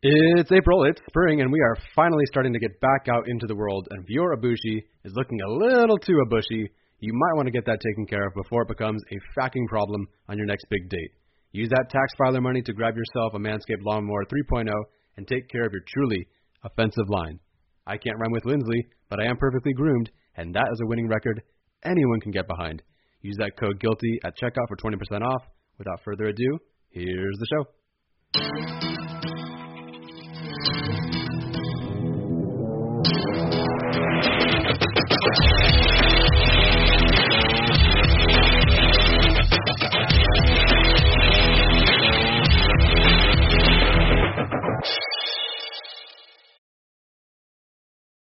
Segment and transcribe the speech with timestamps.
[0.00, 3.56] It's April, it's spring, and we are finally starting to get back out into the
[3.56, 3.88] world.
[3.90, 7.66] And if your Ibushi is looking a little too abushy, you might want to get
[7.66, 11.10] that taken care of before it becomes a fucking problem on your next big date.
[11.50, 14.70] Use that tax filer money to grab yourself a Manscaped Lawnmower 3.0
[15.16, 16.28] and take care of your truly
[16.62, 17.40] offensive line.
[17.84, 21.08] I can't run with Lindsley, but I am perfectly groomed, and that is a winning
[21.08, 21.42] record
[21.84, 22.82] anyone can get behind.
[23.22, 25.42] Use that code GUILTY at checkout for 20% off.
[25.76, 26.58] Without further ado,
[26.90, 28.97] here's the show.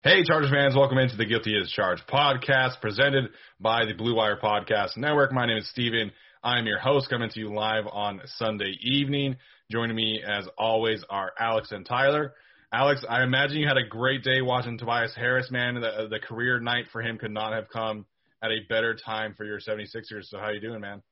[0.03, 3.31] Hey, Chargers fans, welcome into the Guilty as Charged podcast presented
[3.61, 5.31] by the Blue Wire Podcast Network.
[5.31, 6.11] My name is Steven.
[6.43, 9.37] I'm your host coming to you live on Sunday evening.
[9.71, 12.35] Joining me, as always, are Alex and Tyler.
[12.73, 15.75] Alex, I imagine you had a great day watching Tobias Harris, man.
[15.75, 18.05] The, the career night for him could not have come
[18.43, 20.25] at a better time for your 76ers.
[20.25, 21.03] So how are you doing, man?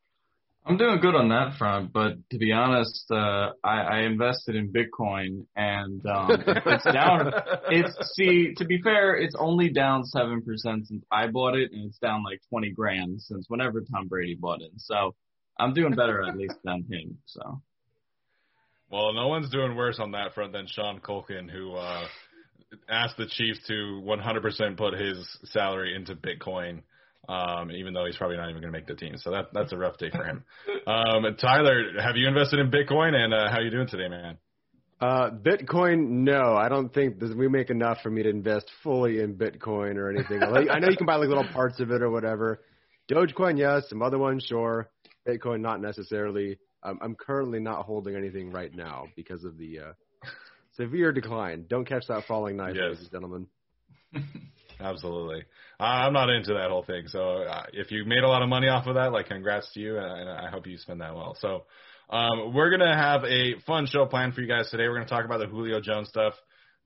[0.66, 4.72] I'm doing good on that front, but to be honest, uh, I, I invested in
[4.72, 7.32] Bitcoin and um, it's down.
[7.70, 11.86] It's see, to be fair, it's only down seven percent since I bought it, and
[11.86, 14.72] it's down like twenty grand since whenever Tom Brady bought it.
[14.78, 15.14] So
[15.58, 17.18] I'm doing better at least than him.
[17.26, 17.62] So.
[18.90, 22.06] Well, no one's doing worse on that front than Sean Culkin, who uh,
[22.88, 26.82] asked the Chiefs to 100% put his salary into Bitcoin
[27.28, 29.16] um, even though he's probably not even going to make the team.
[29.18, 30.44] So that that's a rough day for him.
[30.86, 34.38] Um, Tyler, have you invested in Bitcoin, and uh, how are you doing today, man?
[34.98, 39.34] Uh, Bitcoin, no, I don't think we make enough for me to invest fully in
[39.34, 40.42] Bitcoin or anything.
[40.42, 42.62] I know you can buy like little parts of it or whatever.
[43.10, 43.90] Dogecoin, yes.
[43.90, 44.88] Some other ones, sure.
[45.28, 46.58] Bitcoin, not necessarily.
[46.82, 49.92] Um, I'm currently not holding anything right now because of the uh,
[50.76, 51.66] severe decline.
[51.68, 52.82] Don't catch that falling knife, yes.
[52.84, 53.46] ladies and gentlemen.
[54.80, 55.42] Absolutely.
[55.80, 57.08] Uh, I'm not into that whole thing.
[57.08, 59.80] So uh, if you made a lot of money off of that, like congrats to
[59.80, 61.36] you, and I hope you spend that well.
[61.40, 61.64] So
[62.10, 64.84] um, we're gonna have a fun show planned for you guys today.
[64.84, 66.34] We're gonna talk about the Julio Jones stuff.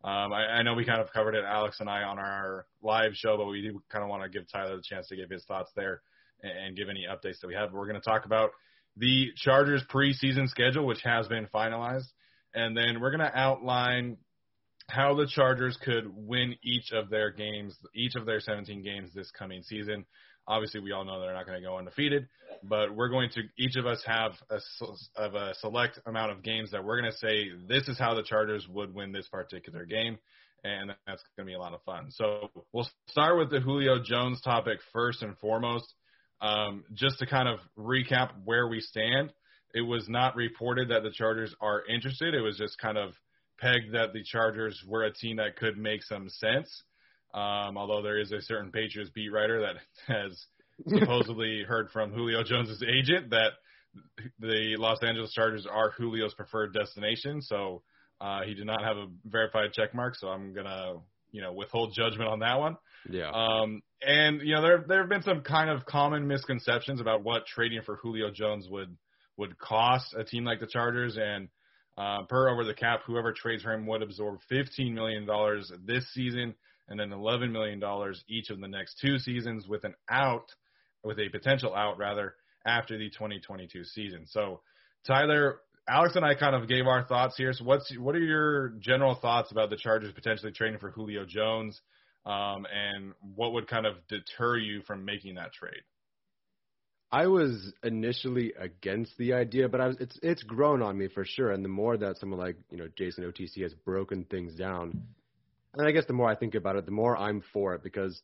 [0.04, 3.12] Um, I, I know we kind of covered it, Alex and I, on our live
[3.14, 5.44] show, but we do kind of want to give Tyler the chance to give his
[5.44, 6.02] thoughts there
[6.42, 7.72] and, and give any updates that we have.
[7.72, 8.50] We're going to talk about
[8.96, 12.08] the Chargers preseason schedule, which has been finalized,
[12.54, 14.18] and then we're going to outline
[14.88, 19.30] how the Chargers could win each of their games, each of their 17 games this
[19.30, 20.04] coming season.
[20.46, 22.28] Obviously, we all know they're not going to go undefeated,
[22.64, 24.58] but we're going to each of us have a,
[25.16, 28.24] of a select amount of games that we're going to say this is how the
[28.24, 30.18] Chargers would win this particular game,
[30.64, 32.10] and that's going to be a lot of fun.
[32.10, 35.94] So we'll start with the Julio Jones topic first and foremost.
[36.42, 39.32] Um, just to kind of recap where we stand,
[39.74, 42.34] it was not reported that the Chargers are interested.
[42.34, 43.14] It was just kind of
[43.58, 46.82] pegged that the Chargers were a team that could make some sense.
[47.32, 49.76] Um, although there is a certain Patriots beat writer that
[50.12, 50.46] has
[50.88, 53.52] supposedly heard from Julio Jones's agent that
[54.40, 57.40] the Los Angeles Chargers are Julio's preferred destination.
[57.40, 57.82] So
[58.20, 60.16] uh, he did not have a verified check mark.
[60.16, 60.94] So I'm gonna
[61.32, 62.76] you know withhold judgment on that one.
[63.08, 63.30] Yeah.
[63.30, 67.46] Um, and you know there there have been some kind of common misconceptions about what
[67.46, 68.96] trading for Julio Jones would
[69.36, 71.48] would cost a team like the Chargers and
[71.98, 75.28] uh, per over the cap, whoever trades for him would absorb $15 million
[75.84, 76.54] this season
[76.88, 77.82] and then $11 million
[78.28, 80.50] each of the next two seasons with an out,
[81.04, 82.34] with a potential out rather,
[82.66, 84.26] after the 2022 season.
[84.26, 84.60] So,
[85.06, 85.58] Tyler,
[85.88, 87.52] Alex and I kind of gave our thoughts here.
[87.52, 91.80] So, what's what are your general thoughts about the Chargers potentially trading for Julio Jones?
[92.24, 95.82] Um, and what would kind of deter you from making that trade?
[97.10, 101.24] I was initially against the idea, but I was, it's it's grown on me for
[101.26, 101.50] sure.
[101.50, 105.02] And the more that someone like you know Jason OTC has broken things down,
[105.74, 108.22] and I guess the more I think about it, the more I'm for it because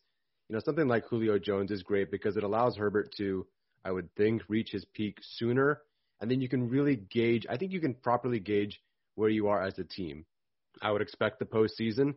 [0.49, 3.47] you know something like Julio Jones is great because it allows Herbert to,
[3.85, 5.83] I would think, reach his peak sooner,
[6.21, 7.47] and then you can really gauge.
[7.49, 8.81] I think you can properly gauge
[9.15, 10.25] where you are as a team.
[10.83, 12.15] I would expect the postseason,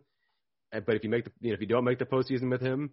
[0.73, 2.61] eh, but if you make the you know if you don't make the postseason with
[2.61, 2.91] him,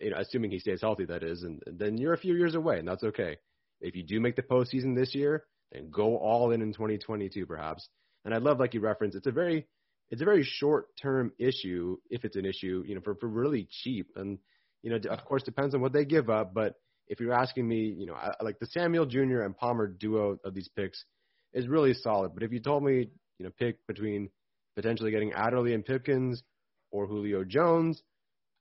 [0.00, 2.54] you know, assuming he stays healthy, that is, and, and then you're a few years
[2.54, 3.36] away, and that's okay.
[3.80, 7.88] If you do make the postseason this year, then go all in in 2022, perhaps.
[8.24, 9.66] And I love, like you referenced, it's a very,
[10.10, 14.08] it's a very short-term issue, if it's an issue, you know, for, for really cheap.
[14.16, 14.38] And
[14.82, 16.54] you know, of course, depends on what they give up.
[16.54, 16.74] But
[17.08, 19.42] if you're asking me, you know, I, like the Samuel Jr.
[19.42, 21.04] and Palmer duo of these picks
[21.52, 22.32] is really solid.
[22.34, 23.08] But if you told me,
[23.38, 24.30] you know, pick between
[24.74, 26.42] potentially getting Adderley and Pipkins
[26.90, 28.02] or Julio Jones,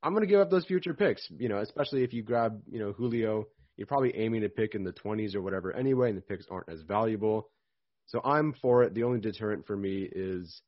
[0.03, 1.27] I'm going to give up those future picks.
[1.29, 3.47] You know, especially if you grab, you know, Julio,
[3.77, 6.69] you're probably aiming to pick in the 20s or whatever anyway, and the picks aren't
[6.69, 7.49] as valuable.
[8.07, 8.93] So I'm for it.
[8.93, 10.61] The only deterrent for me is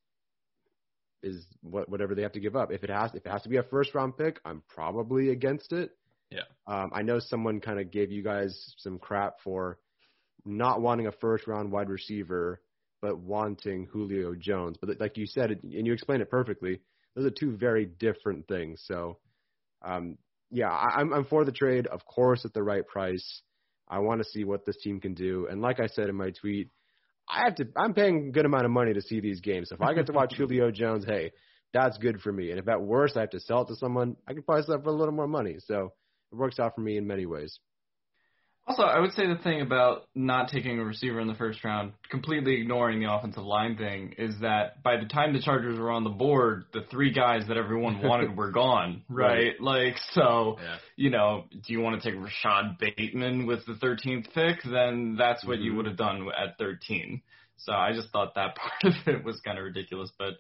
[1.24, 2.72] is what whatever they have to give up.
[2.72, 5.72] If it has if it has to be a first round pick, I'm probably against
[5.72, 5.92] it.
[6.30, 6.42] Yeah.
[6.68, 9.80] Um, I know someone kind of gave you guys some crap for
[10.46, 12.62] not wanting a first round wide receiver,
[13.02, 14.78] but wanting Julio Jones.
[14.80, 16.82] But like you said, and you explained it perfectly,
[17.16, 18.84] those are two very different things.
[18.86, 19.20] So
[19.84, 20.18] um,
[20.52, 23.42] yeah, I, I'm I'm for the trade, of course, at the right price.
[23.90, 26.32] I want to see what this team can do, and like I said in my
[26.32, 26.70] tweet,
[27.30, 27.68] I have to.
[27.76, 29.70] I'm paying a good amount of money to see these games.
[29.70, 31.32] So if I get to watch Julio Jones, hey,
[31.74, 32.52] that's good for me.
[32.52, 34.76] And if at worst I have to sell it to someone, I can probably sell
[34.76, 35.58] it for a little more money.
[35.60, 35.94] So
[36.32, 37.60] it works out for me in many ways.
[38.68, 41.94] Also, I would say the thing about not taking a receiver in the first round,
[42.10, 46.04] completely ignoring the offensive line thing, is that by the time the Chargers were on
[46.04, 49.54] the board, the three guys that everyone wanted were gone, right?
[49.58, 49.62] right.
[49.62, 50.76] Like, so, yeah.
[50.98, 54.62] you know, do you want to take Rashod Bateman with the 13th pick?
[54.70, 55.64] Then that's what mm-hmm.
[55.64, 57.22] you would have done at 13.
[57.60, 60.12] So I just thought that part of it was kind of ridiculous.
[60.20, 60.34] But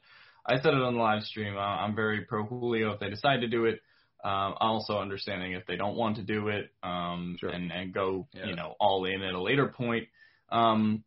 [0.45, 1.57] I said it on the live stream.
[1.57, 3.80] I'm very pro Julio if they decide to do it.
[4.23, 7.49] Um, also understanding if they don't want to do it um, sure.
[7.49, 8.47] and and go yeah.
[8.47, 10.07] you know all in at a later point.
[10.49, 11.03] Um,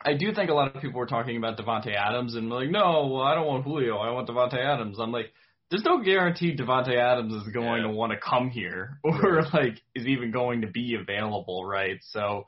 [0.00, 3.08] I do think a lot of people were talking about Davante Adams and like, no,
[3.12, 4.98] well, I don't want Julio, I want Davante Adams.
[5.00, 5.32] I'm like,
[5.70, 7.88] there's no guarantee Davante Adams is going yeah.
[7.88, 9.54] to want to come here or right.
[9.54, 11.98] like is even going to be available, right?
[12.12, 12.46] So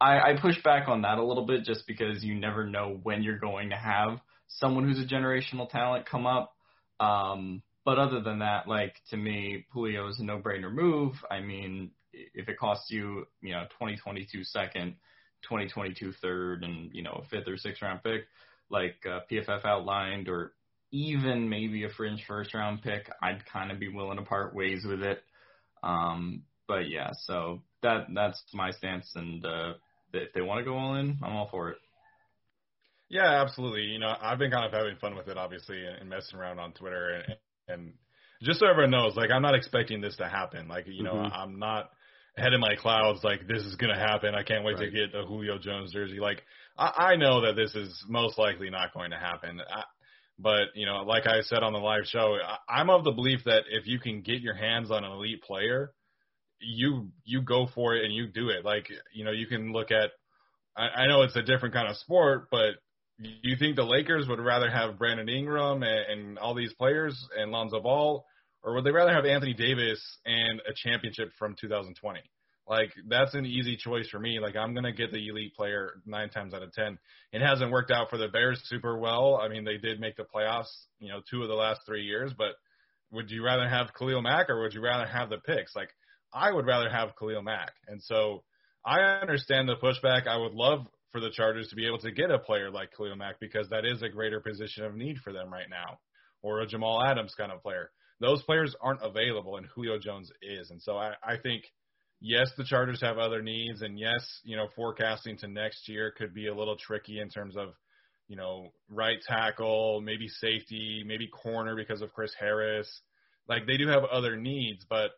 [0.00, 3.22] I, I push back on that a little bit just because you never know when
[3.22, 4.18] you're going to have
[4.48, 6.54] someone who's a generational talent come up.
[7.00, 11.14] Um, but other than that, like to me, Julio is a no-brainer move.
[11.30, 14.96] I mean, if it costs you, you know, 2022 second,
[15.44, 18.26] 2022 third, and you know, a fifth or sixth round pick,
[18.68, 20.52] like uh, PFF outlined, or
[20.92, 24.84] even maybe a fringe first round pick, I'd kind of be willing to part ways
[24.86, 25.22] with it.
[25.82, 29.72] Um, but yeah, so that that's my stance, and uh,
[30.12, 31.78] if they want to go all in, I'm all for it.
[33.08, 33.84] Yeah, absolutely.
[33.84, 36.72] You know, I've been kind of having fun with it, obviously, and messing around on
[36.74, 37.38] Twitter and,
[37.68, 37.92] and
[38.42, 40.68] just so everyone knows, like I'm not expecting this to happen.
[40.68, 41.32] Like you know, mm-hmm.
[41.32, 41.90] I'm not
[42.36, 43.24] head in my clouds.
[43.24, 44.34] Like this is gonna happen.
[44.34, 44.86] I can't wait right.
[44.86, 46.20] to get a Julio Jones jersey.
[46.20, 46.42] Like
[46.76, 49.60] I, I know that this is most likely not going to happen.
[49.60, 49.82] I,
[50.38, 53.40] but you know, like I said on the live show, I, I'm of the belief
[53.44, 55.92] that if you can get your hands on an elite player,
[56.60, 58.64] you you go for it and you do it.
[58.64, 60.10] Like you know, you can look at.
[60.76, 62.74] I, I know it's a different kind of sport, but
[63.18, 67.50] you think the Lakers would rather have Brandon Ingram and, and all these players and
[67.50, 68.24] Lonzo Ball,
[68.62, 72.20] or would they rather have Anthony Davis and a championship from 2020?
[72.68, 74.40] Like that's an easy choice for me.
[74.40, 76.98] Like I'm gonna get the elite player nine times out of ten.
[77.32, 79.40] It hasn't worked out for the Bears super well.
[79.42, 82.32] I mean, they did make the playoffs, you know, two of the last three years.
[82.36, 82.56] But
[83.10, 85.74] would you rather have Khalil Mack or would you rather have the picks?
[85.74, 85.88] Like
[86.32, 87.72] I would rather have Khalil Mack.
[87.86, 88.44] And so
[88.84, 90.26] I understand the pushback.
[90.26, 93.16] I would love for the Chargers to be able to get a player like Khalil
[93.16, 95.98] Mack because that is a greater position of need for them right now,
[96.42, 97.90] or a Jamal Adams kind of player.
[98.20, 100.70] Those players aren't available, and Julio Jones is.
[100.70, 101.62] And so I, I think,
[102.20, 106.34] yes, the Chargers have other needs, and yes, you know, forecasting to next year could
[106.34, 107.70] be a little tricky in terms of,
[108.26, 112.88] you know, right tackle, maybe safety, maybe corner because of Chris Harris.
[113.48, 115.12] Like they do have other needs, but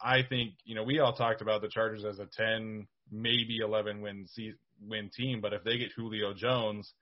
[0.00, 4.00] I think, you know, we all talked about the Chargers as a 10, maybe 11
[4.00, 5.40] win season win team.
[5.40, 6.92] But if they get Julio Jones,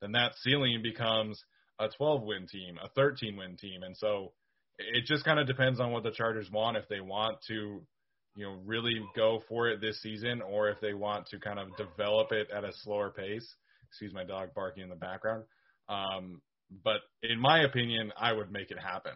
[0.00, 1.42] then that ceiling becomes
[1.78, 3.82] a 12 win team, a 13 win team.
[3.82, 4.32] And so
[4.78, 6.76] it just kind of depends on what the Chargers want.
[6.76, 7.82] If they want to,
[8.34, 11.76] you know, really go for it this season, or if they want to kind of
[11.76, 13.54] develop it at a slower pace.
[13.88, 15.44] Excuse my dog barking in the background.
[15.88, 16.40] Um,
[16.82, 19.12] but in my opinion, I would make it happen.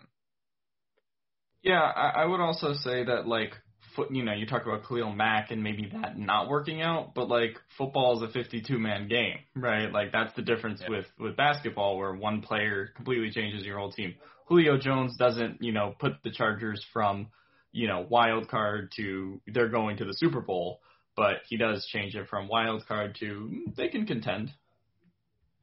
[1.62, 3.54] Yeah, I, I would also say that like
[3.95, 7.28] foot, you know, you talk about Khalil Mack and maybe that not working out, but
[7.28, 9.90] like football is a 52 man game, right?
[9.93, 10.90] Like that's the difference Yeah.
[10.90, 14.14] with with basketball where one player completely changes your whole team.
[14.47, 17.28] Julio Jones doesn't, you know, put the Chargers from,
[17.73, 20.81] you know, wild card to they're going to the Super Bowl,
[21.16, 24.52] but he does change it from wild card to they can contend.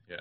[0.09, 0.17] Yeah,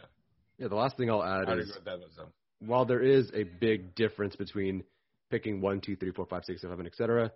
[0.59, 2.27] Yeah, the last thing I'll add I'd is agree with that.
[2.61, 4.85] While there is a big difference between
[5.31, 7.33] picking one, two, three, four, five, six, seven, et cetera,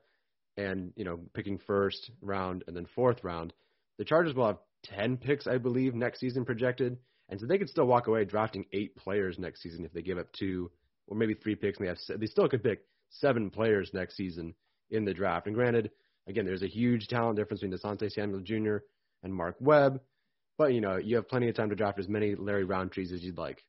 [0.57, 3.53] and you know picking first round and then fourth round,
[3.99, 6.99] the Chargers will have ten picks, I believe, next season projected,
[7.29, 10.19] and so they could still walk away drafting eight players next season if they give
[10.19, 10.71] up two
[11.07, 14.55] or maybe three picks, and they have they still could pick seven players next season
[14.91, 15.47] in the draft.
[15.47, 15.91] And granted,
[16.27, 18.79] again, there's a huge talent difference between Desante Samuel Jr.
[19.23, 20.01] and Mark Webb,
[20.59, 23.23] but you know you have plenty of time to draft as many Larry Rountrees as
[23.23, 23.63] you'd like.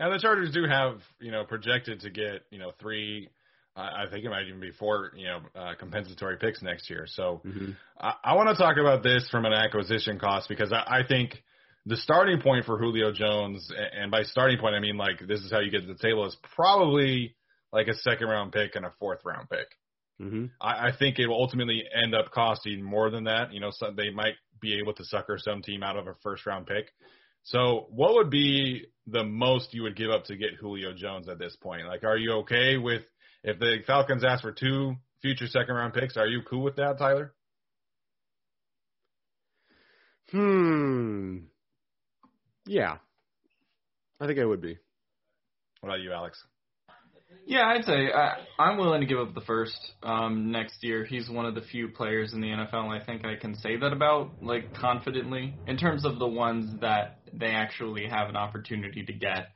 [0.00, 3.30] Now the Chargers do have, you know, projected to get, you know, three.
[3.78, 7.06] I I think it might even be four, you know, uh, compensatory picks next year.
[7.06, 7.72] So Mm-hmm.
[8.00, 11.42] I, I want to talk about this from an acquisition cost because I, I think
[11.86, 15.50] the starting point for Julio Jones, and by starting point I mean like this is
[15.50, 17.36] how you get to the table, is probably
[17.72, 19.68] like a second round pick and a fourth round pick.
[20.20, 20.46] Mm-hmm.
[20.60, 23.52] I, I think it will ultimately end up costing more than that.
[23.52, 26.44] You know, so they might be able to sucker some team out of a first
[26.46, 26.92] round pick.
[27.44, 31.38] So, what would be the most you would give up to get Julio Jones at
[31.38, 31.86] this point?
[31.86, 33.02] Like, are you okay with
[33.42, 36.16] if the Falcons ask for two future second round picks?
[36.16, 37.34] Are you cool with that, Tyler?
[40.30, 41.38] Hmm.
[42.66, 42.98] Yeah.
[44.20, 44.78] I think I would be.
[45.80, 46.42] What about you, Alex?
[47.46, 51.04] Yeah, I'd say I, I'm willing to give up the first um, next year.
[51.04, 53.92] He's one of the few players in the NFL I think I can say that
[53.92, 59.12] about, like confidently, in terms of the ones that they actually have an opportunity to
[59.14, 59.48] get.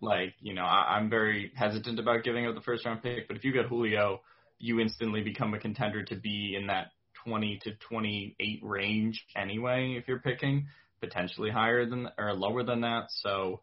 [0.00, 3.36] Like, you know, I, I'm very hesitant about giving up the first round pick, but
[3.36, 4.20] if you get Julio,
[4.58, 6.88] you instantly become a contender to be in that
[7.24, 9.96] 20 to 28 range anyway.
[9.98, 10.68] If you're picking
[11.00, 13.60] potentially higher than or lower than that, so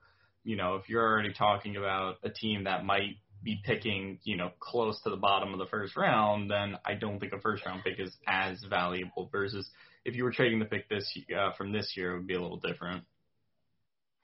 [0.47, 4.49] you know, if you're already talking about a team that might be picking, you know,
[4.59, 7.83] close to the bottom of the first round, then I don't think a first round
[7.83, 9.69] pick is as valuable versus
[10.05, 11.05] if you were trading the pick this
[11.37, 13.03] uh, from this year, it would be a little different.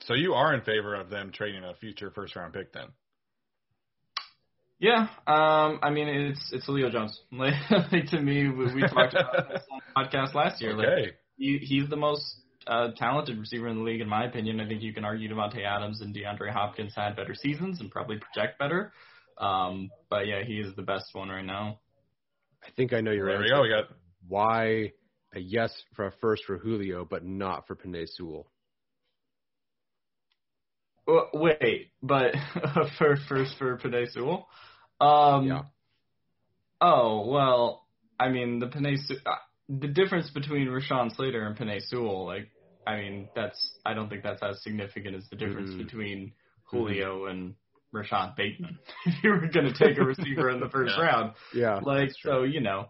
[0.05, 2.87] So you are in favor of them trading a future first round pick then?
[4.79, 7.17] Yeah, um, I mean it's it's Leo Jones.
[7.31, 7.53] Like,
[7.91, 10.73] like to me, we, we talked about this on the podcast last year.
[10.75, 11.11] Like Okay.
[11.37, 12.23] he, he's the most
[12.67, 14.59] uh, talented receiver in the league, in my opinion.
[14.59, 18.17] I think you can argue Davante Adams and DeAndre Hopkins had better seasons and probably
[18.17, 18.91] project better.
[19.37, 21.79] Um, but yeah, he is the best one right now.
[22.61, 23.61] I think I know your There we go.
[23.61, 23.85] We got
[24.27, 24.91] Why
[25.33, 28.47] a yes for a first for Julio, but not for Penei Sewell?
[31.07, 32.33] Wait, but
[32.97, 34.47] for first for Penei Sewell?
[35.01, 35.61] Um, Yeah.
[36.81, 37.85] Oh well,
[38.19, 39.31] I mean the Penei uh,
[39.69, 42.49] the difference between Rashawn Slater and Penei Sewell, like
[42.85, 45.77] I mean that's I don't think that's as significant as the difference Mhm.
[45.77, 46.33] between
[46.65, 47.55] Julio and
[47.91, 48.79] Rashod Bateman.
[49.05, 51.03] if you were going to take a receiver in the first Yeah.
[51.03, 51.79] round, Yeah.
[51.83, 52.87] like so you know.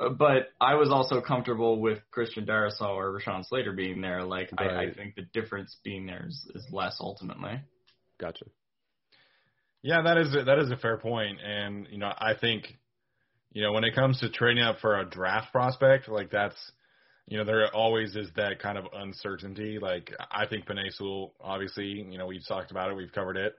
[0.00, 4.24] Uh, but I was also comfortable with Christian Darrisaw or Rashawn Slater being there.
[4.24, 7.60] Like I, I think the difference being there is, is less ultimately.
[8.20, 8.46] Gotcha.
[9.82, 11.38] Yeah, that is a, that is a fair point.
[11.38, 12.78] point, and you know I think,
[13.52, 16.56] you know, when it comes to trading up for a draft prospect, like that's,
[17.26, 19.78] you know, there always is that kind of uncertainty.
[19.80, 23.54] Like I think Penei Sewell, obviously, you know, we've talked about it, we've covered it.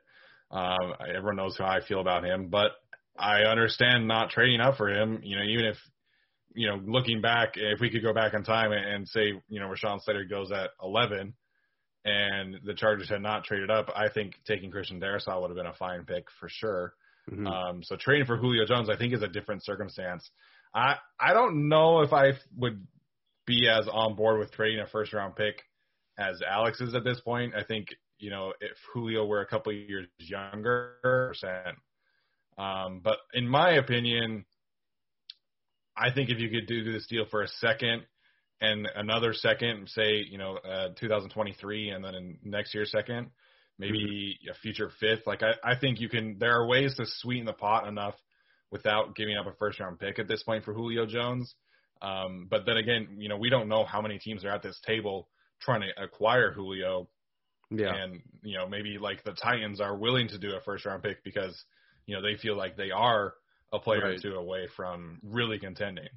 [0.52, 2.72] Um, everyone knows how I feel about him, but
[3.18, 5.22] I understand not trading up for him.
[5.24, 5.78] You know, even if,
[6.56, 9.60] you know, looking back, if we could go back in time and, and say, you
[9.60, 11.34] know, Rashawn Slater goes at 11
[12.06, 15.66] and the Chargers had not traded up, I think taking Christian Darrisaw would have been
[15.66, 16.94] a fine pick for sure.
[17.30, 17.48] Mhm.
[17.48, 20.30] Um, so trading for Julio Jones, I think, is a different circumstance.
[20.74, 22.86] I I don't know if I would
[23.46, 25.64] be as on board with trading a first round pick
[26.18, 27.56] as Alex is at this point.
[27.56, 27.88] I think
[28.20, 31.78] you know if Julio were a couple of years younger, percent.
[32.58, 34.46] Um, but in my opinion,
[35.98, 38.04] I think if you could do this deal for a second
[38.62, 43.30] and another second, say you know uh, 2023, and then in next year's second,
[43.78, 45.26] maybe a future fifth.
[45.26, 46.38] Like I, I think you can.
[46.40, 48.16] There are ways to sweeten the pot enough
[48.72, 51.54] without giving up a first round pick at this point for Julio Jones.
[52.02, 54.80] Um, but then again, you know, we don't know how many teams are at this
[54.86, 55.30] table
[55.62, 57.08] trying to acquire Julio,
[57.72, 57.94] Yeah.
[57.94, 61.24] and you know, maybe like the Titans are willing to do a first round pick
[61.24, 61.64] because
[62.06, 63.34] you know they feel like they are
[63.76, 66.10] a player or two away from really contending.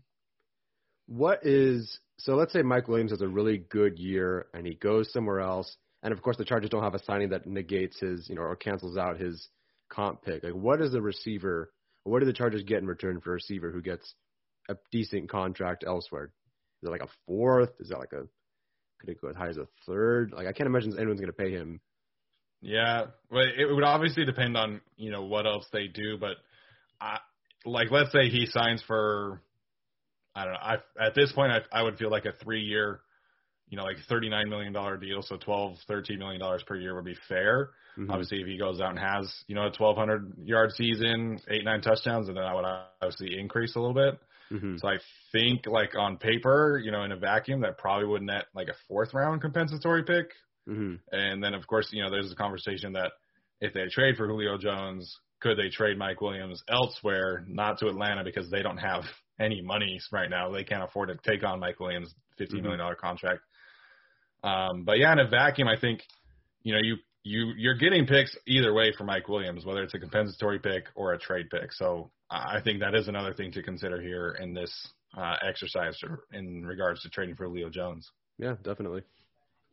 [1.07, 2.35] What is so?
[2.35, 6.13] Let's say Mike Williams has a really good year and he goes somewhere else, and
[6.13, 8.97] of course the Chargers don't have a signing that negates his, you know, or cancels
[8.97, 9.49] out his
[9.91, 10.45] comp pick.
[10.45, 11.71] Like, what is the receiver?
[12.09, 14.15] what do the Chargers get in return for a receiver who gets
[14.69, 16.33] a decent contract elsewhere?
[16.83, 17.71] Is it like a fourth?
[17.81, 18.27] Is that like a
[19.01, 20.33] could it go as high as a third?
[20.33, 21.81] Like I can't imagine anyone's going to pay him.
[22.61, 26.37] Yeah, well, it would obviously depend on you know what else they do, but
[27.01, 27.19] I,
[27.65, 29.41] like let's say he signs for
[30.35, 30.61] I don't know.
[30.61, 30.75] I
[31.07, 33.01] at this point I I would feel like a three year,
[33.69, 36.95] you know, like thirty nine million dollar deal, so twelve thirteen million dollars per year
[36.95, 37.71] would be fair.
[37.99, 38.11] Mhm.
[38.11, 41.65] Obviously, if he goes out and has you know a twelve hundred yard season, eight
[41.65, 42.65] nine touchdowns, and then I would
[43.03, 44.21] obviously increase a little bit.
[44.53, 44.79] Mhm.
[44.81, 44.99] So I
[45.33, 48.75] think like on paper, you know, in a vacuum, that probably would net like a
[48.87, 50.33] fourth round compensatory pick.
[50.69, 51.01] Mhm.
[51.13, 53.13] And then of course, you know, there's a conversation that
[53.61, 58.25] if they trade for Julio Jones, could they trade Mike Williams elsewhere, not to Atlanta
[58.25, 59.05] because they don't have
[59.41, 60.51] any money right now.
[60.51, 63.41] They can't afford to take on Mike Williams' fifteen million dollar contract.
[64.43, 66.01] Um, but yeah, in a vacuum, I think,
[66.63, 69.99] you know, you you you're getting picks either way for Mike Williams, whether it's a
[69.99, 71.73] compensatory pick or a trade pick.
[71.73, 74.73] So I think that is another thing to consider here in this
[75.17, 75.99] uh, exercise
[76.33, 78.11] in regards to trading for Leo Jones.
[78.39, 79.03] Yeah, definitely.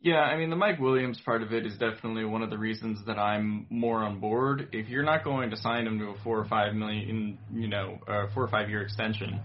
[0.00, 3.04] Yeah, I mean the Mike Williams part of it is definitely one of the reasons
[3.06, 4.68] that I'm more on board.
[4.72, 7.98] If you're not going to sign him to a four or five million, you know,
[8.06, 9.40] uh, four or five year extension,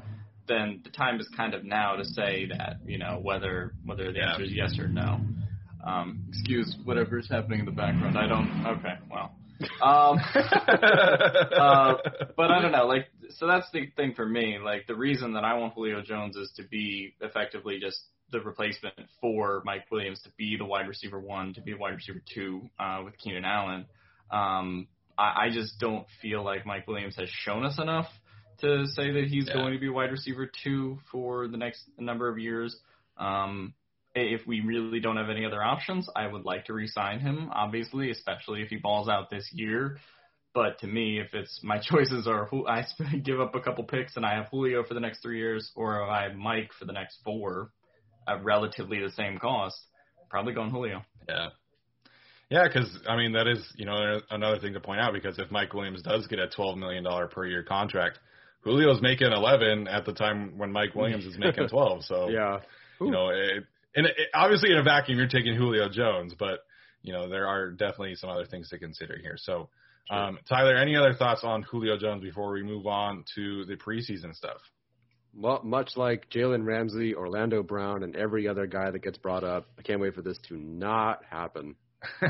[0.48, 4.20] then the time is kind of now to say that, you know, whether whether the
[4.20, 4.32] Yeah.
[4.32, 5.20] answer is yes or no.
[5.84, 8.18] Um, excuse whatever is happening in the background.
[8.18, 8.66] I don't.
[8.78, 9.32] Okay, well.
[9.82, 11.96] Um, uh,
[12.38, 12.86] but I don't know.
[12.86, 14.58] Like, so that's the thing for me.
[14.64, 18.00] Like, the reason that I want Julio Jones is to be effectively just
[18.32, 22.22] the replacement for Mike Williams to be the wide receiver one, to be wide receiver
[22.34, 23.86] two uh, with Keenan Allen.
[24.32, 28.08] Um, I, I just don't feel like Mike Williams has shown us enough
[28.62, 29.54] to say that he's Yeah.
[29.56, 32.76] going to be wide receiver two for the next number of years.
[33.18, 33.74] Um,
[34.14, 38.12] if we really don't have any other options, I would like to re-sign him, obviously,
[38.12, 39.98] especially if he balls out this year.
[40.54, 42.86] But to me, if it's my choices are who I
[43.24, 46.04] give up a couple picks and I have Julio for the next three years, or
[46.10, 47.72] I have Mike for the next four,
[48.28, 49.78] at relatively the same cost,
[50.30, 51.04] probably going Julio.
[51.28, 51.50] Yeah.
[52.50, 55.50] Yeah, because I mean that is you know another thing to point out because if
[55.52, 58.20] Mike Williams does get a twelve million dollar per year contract,
[58.66, 62.04] Julio's making eleven at the time when Mike Williams is making twelve.
[62.04, 62.60] So Yeah.
[63.00, 63.64] you know, it,
[63.96, 66.60] and it, obviously in a vacuum you're taking Julio Jones, but
[67.02, 69.36] you know there are definitely some other things to consider here.
[69.38, 69.70] So,
[70.10, 74.36] um, Tyler, any other thoughts on Julio Jones before we move on to the preseason
[74.36, 74.60] stuff?
[75.34, 79.68] Well, much like Jalen Ramsey, Orlando Brown, and every other guy that gets brought up,
[79.80, 81.76] I can't wait for this to not happen.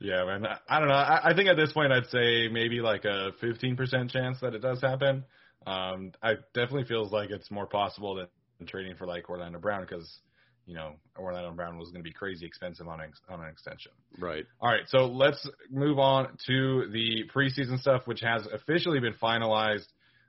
[0.00, 0.46] yeah, man.
[0.46, 0.94] I, I don't know.
[0.94, 4.60] I, I think at this point I'd say maybe like a 15% chance that it
[4.60, 5.24] does happen.
[5.66, 10.20] Um, I definitely feels like it's more possible than trading for like Orlando Brown because
[10.66, 13.92] you know Orlando Brown was going to be crazy expensive on ex- on an extension.
[14.18, 14.44] Right.
[14.60, 19.86] All right, so let's move on to the preseason stuff, which has officially been finalized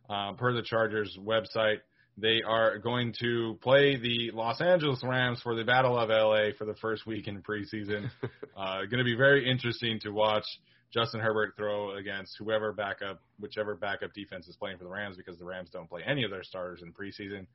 [0.09, 1.77] um, per the Chargers website.
[2.17, 6.65] They are going to play the Los Angeles Rams for the Battle of LA for
[6.65, 8.09] the first week in preseason.
[8.57, 10.45] uh, going to be very interesting to watch
[10.93, 15.37] Justin Herbert throw against whoever backup, whichever backup defense is playing for the Rams, because
[15.37, 17.47] the Rams don't play any of their starters in preseason.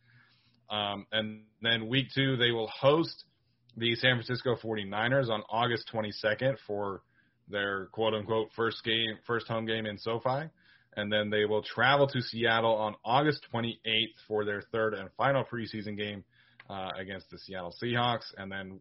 [0.68, 3.24] Um, and then week two, they will host
[3.78, 7.02] the San Francisco 49ers on August 22nd for
[7.48, 10.50] their quote unquote first game, first home game in SoFi.
[10.96, 15.44] And then they will travel to Seattle on August 28th for their third and final
[15.44, 16.24] preseason game
[16.68, 18.26] uh, against the Seattle Seahawks.
[18.36, 18.80] And then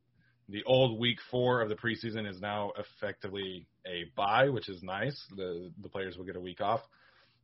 [0.50, 5.20] the old week four of the preseason is now effectively a bye, which is nice.
[5.36, 6.82] The the players will get a week off.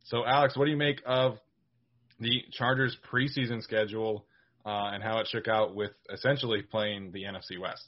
[0.04, 1.38] So, Alex, what do you make of
[2.20, 4.26] the Chargers preseason schedule
[4.64, 7.84] uh, and how it shook out with essentially playing the NFC West?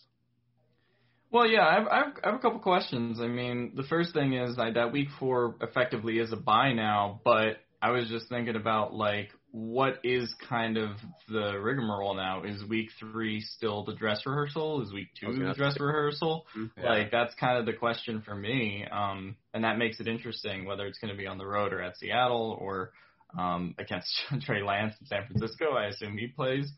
[1.31, 3.21] Well, yeah, I've, I've, I have a couple questions.
[3.21, 7.21] I mean, the first thing is I, that week four effectively is a bye now,
[7.25, 10.91] but I was just thinking about like what is kind of
[11.29, 12.45] the rigmarole now?
[12.45, 14.83] Is week three still the dress rehearsal?
[14.83, 16.47] Is week two gonna the dress rehearsal?
[16.77, 16.91] Yeah.
[16.91, 20.87] Like that's kind of the question for me, um, and that makes it interesting whether
[20.87, 22.93] it's going to be on the road or at Seattle or
[23.39, 24.09] um, against
[24.43, 25.73] Trey Lance in San Francisco.
[25.73, 26.71] I assume he plays.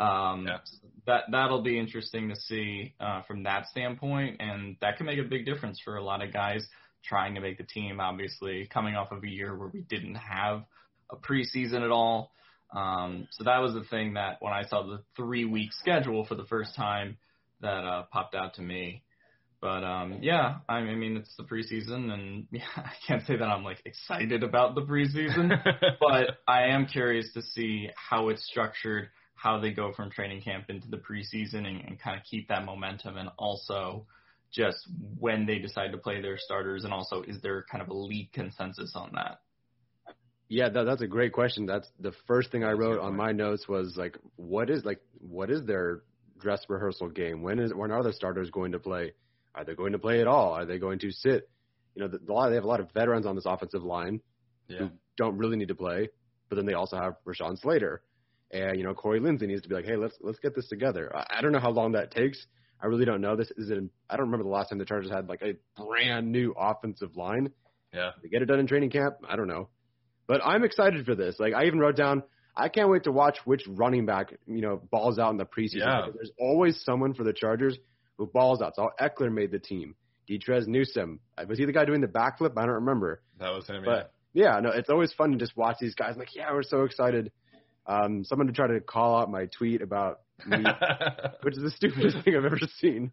[0.00, 0.58] Um, Yeah.
[1.06, 5.24] That that'll be interesting to see uh, from that standpoint, and that can make a
[5.24, 6.66] big difference for a lot of guys
[7.02, 8.00] trying to make the team.
[8.00, 10.64] Obviously, coming off of a year where we didn't have
[11.10, 12.32] a preseason at all.
[12.74, 16.34] Um, so that was the thing that when I saw the three week schedule for
[16.34, 17.16] the first time,
[17.60, 19.02] that uh, popped out to me.
[19.60, 23.44] But um, yeah, I I mean it's the preseason, and yeah, I can't say that
[23.44, 25.50] I'm like excited about the preseason,
[26.00, 29.08] but I am curious to see how it's structured,
[29.40, 32.64] how they go from training camp into the preseason, and, and kind of keep that
[32.64, 34.06] momentum, and also
[34.52, 37.94] just when they decide to play their starters, and also is there kind of a
[37.94, 39.40] league consensus on that?
[40.48, 41.64] Yeah, that, that's a great question.
[41.64, 45.48] That's the first thing I wrote on my notes was like, what is like, what
[45.48, 46.02] is their
[46.38, 47.42] dress rehearsal game?
[47.42, 49.12] When is when are the starters going to play?
[49.54, 50.52] Are they going to play at all?
[50.52, 51.48] Are they going to sit?
[51.94, 54.20] You know, the, the, they have a lot of veterans on this offensive line
[54.68, 54.78] Yeah.
[54.78, 56.08] who don't really need to play,
[56.48, 58.02] but then they also have Rashawn Slater,
[58.50, 61.14] and you know Corey Linsley needs to be like, hey, let's let's get this together.
[61.14, 62.46] I, I don't know how long that takes.
[62.82, 63.36] I really don't know.
[63.36, 63.78] This is it.
[64.08, 67.50] I don't remember the last time the Chargers had like a brand new offensive line.
[67.92, 68.10] Yeah.
[68.22, 69.16] They get it done in training camp.
[69.28, 69.68] I don't know,
[70.26, 71.36] but I'm excited for this.
[71.38, 72.22] Like I even wrote down,
[72.56, 75.80] I can't wait to watch which running back you know balls out in the preseason.
[75.80, 76.06] Yeah.
[76.14, 77.76] There's always someone for the Chargers
[78.16, 78.74] who balls out.
[78.76, 79.94] So Ekeler made the team.
[80.30, 82.52] Detrez Newsome Uh, was he the guy doing the backflip?
[82.56, 83.20] I don't remember.
[83.38, 83.82] That was him.
[83.84, 86.12] But yeah, no, it's always fun to just watch these guys.
[86.12, 87.32] I'm like, yeah, we're so excited.
[87.90, 90.58] Um, someone to try to call out my tweet about me,
[91.42, 93.10] which is the stupidest thing I've ever seen.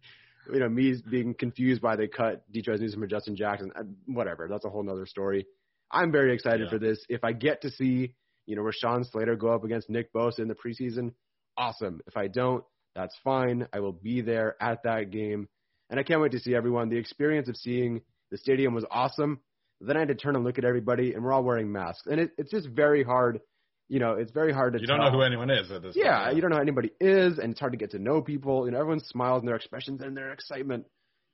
[0.52, 3.72] You know, me being confused why they cut Detrez Newsome or Justin Jackson.
[3.76, 5.46] Uh, Whatever, that's a whole nother story.
[5.90, 6.70] I'm very excited Yeah.
[6.70, 7.04] for this.
[7.08, 8.14] If I get to see,
[8.46, 11.12] you know, Rashawn Slater go up against Nick Bosa in the preseason,
[11.56, 12.00] awesome.
[12.06, 12.64] If I don't,
[12.94, 13.66] that's fine.
[13.72, 15.48] I will be there at that game,
[15.90, 16.88] and I can't wait to see everyone.
[16.88, 19.40] The experience of seeing the stadium was awesome.
[19.80, 22.20] Then I had to turn and look at everybody, and we're all wearing masks, and
[22.20, 23.40] it, it's just very hard.
[23.88, 24.80] You know, it's very hard to.
[24.80, 25.10] you don't tell.
[25.10, 26.36] know who anyone is at this Yeah, point.
[26.36, 28.66] you don't know who anybody is, and it's hard to get to know people.
[28.66, 30.84] You know, everyone's smiles and their expressions and their excitement.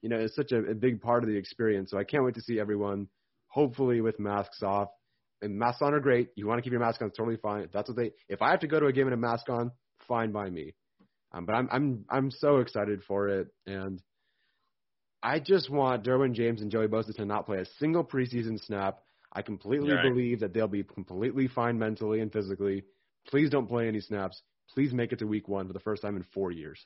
[0.03, 1.91] You know, is such a, a big part of the experience.
[1.91, 3.09] So I can't wait to see everyone,
[3.49, 4.89] hopefully with masks off.
[5.43, 6.29] And masks on are great.
[6.37, 7.63] You want to keep your mask on, it's totally fine.
[7.63, 8.13] If that's what they.
[8.29, 9.73] If I have to go to a game in a mask on,
[10.07, 10.75] fine by me.
[11.33, 14.01] Um, but I'm I'm I'm so excited for it, and
[15.23, 18.99] I just want Derwin James and Joey Bosa to not play a single preseason snap.
[19.35, 20.03] I completely right.
[20.03, 22.85] believe that they'll be completely fine mentally and physically.
[23.29, 24.41] Please don't play any snaps.
[24.73, 26.81] Please make it to week one for the first time in four years.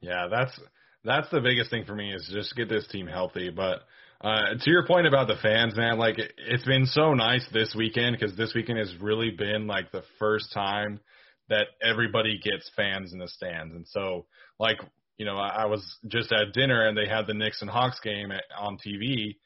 [0.00, 0.58] Yeah, that's
[1.04, 3.50] that's the biggest thing for me is just get this team healthy.
[3.50, 3.82] But
[4.20, 7.74] uh, to your point about the fans, man, like it, it's been so nice this
[7.76, 11.00] weekend because this weekend has really been like the first time
[11.48, 14.26] that everybody gets fans in the stands, and so
[14.58, 14.78] like
[15.18, 18.00] you know I, I was just at dinner and they had the Knicks and Hawks
[18.00, 19.36] game at, on TV.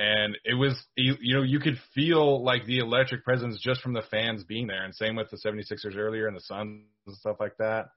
[0.00, 4.02] And it was, you, know, you could feel like the electric presence just from the
[4.10, 4.82] fans being there.
[4.82, 7.90] And same with the 76ers earlier and the Suns and stuff like that.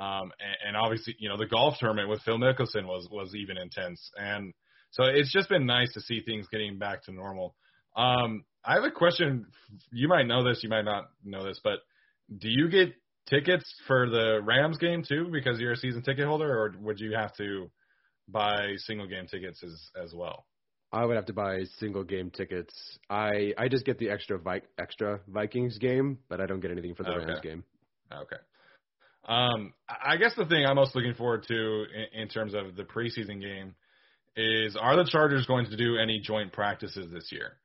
[0.00, 3.58] Um, and, and obviously, you know, the golf tournament with Phil Mickelson was was even
[3.58, 4.54] intense, and
[4.92, 7.56] so it's just been nice to see things getting back to normal.
[7.96, 9.46] Um, I have a question.
[9.90, 11.80] You might know this, you might not know this, but
[12.36, 12.94] do you get
[13.28, 17.14] tickets for the Rams game too because you're a season ticket holder, or would you
[17.16, 17.68] have to
[18.28, 20.46] buy single game tickets as as well?
[20.92, 22.72] I would have to buy single game tickets.
[23.10, 26.94] I I just get the extra Vi- extra Vikings game, but I don't get anything
[26.94, 27.26] for the Okay.
[27.26, 27.64] Rams game.
[28.12, 28.36] Okay.
[29.26, 31.54] Um, I guess the thing I'm most looking forward to
[32.14, 33.74] in, in terms of the preseason game
[34.36, 37.58] is are the Chargers going to do any joint practices this year?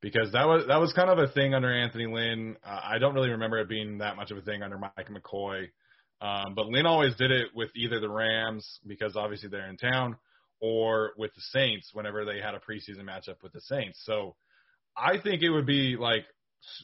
[0.00, 2.56] Because that was that was kind of a thing under Anthony Lynn.
[2.64, 5.64] Uh, I don't really remember it being that much of a thing under Mike McCoy.
[6.20, 10.16] Um, but Lynn always did it with either the Rams because obviously they're in town,
[10.60, 14.00] or with the Saints whenever they had a preseason matchup with the Saints.
[14.04, 14.36] So
[14.96, 16.24] I think it would be like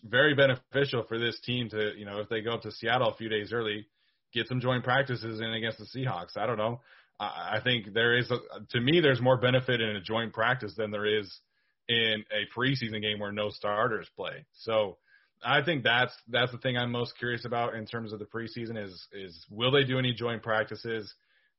[0.04, 3.16] very beneficial for this team to, you know, if they go up to Seattle a
[3.16, 3.86] few days early,
[4.32, 6.36] get some joint practices in against the Seahawks.
[6.36, 6.80] I don't know.
[7.20, 8.38] I think there is, a,
[8.70, 11.40] to me, there's more benefit in a joint practice than there is
[11.88, 14.44] in a preseason game where no starters play.
[14.52, 14.98] So
[15.44, 18.82] I think that's that's the thing I'm most curious about in terms of the preseason
[18.82, 21.12] is is will they do any joint practices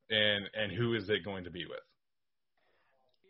[0.10, 1.80] and and who is it going to be with?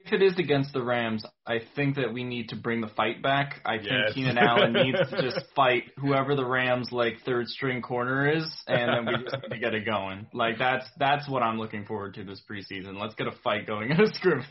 [0.06, 3.24] If it is against the Rams, I think that we need to bring the fight
[3.24, 3.62] back.
[3.65, 4.13] I think Yes.
[4.13, 8.89] Keenan Allen needs to just fight whoever the Rams like third string corner is, and
[8.89, 10.28] then we just need to get it going.
[10.34, 13.00] Like that's that's what I'm looking forward to this preseason.
[13.00, 14.46] Let's get a fight going in a scrimmage.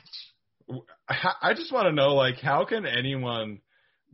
[1.08, 3.60] I I just want to know, like, how can anyone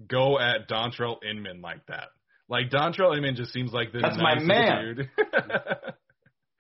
[0.07, 2.09] go at Dontrelle Inman like that?
[2.49, 4.97] Like, Dontrelle Inman just seems like the That's my man.
[4.97, 5.11] dude.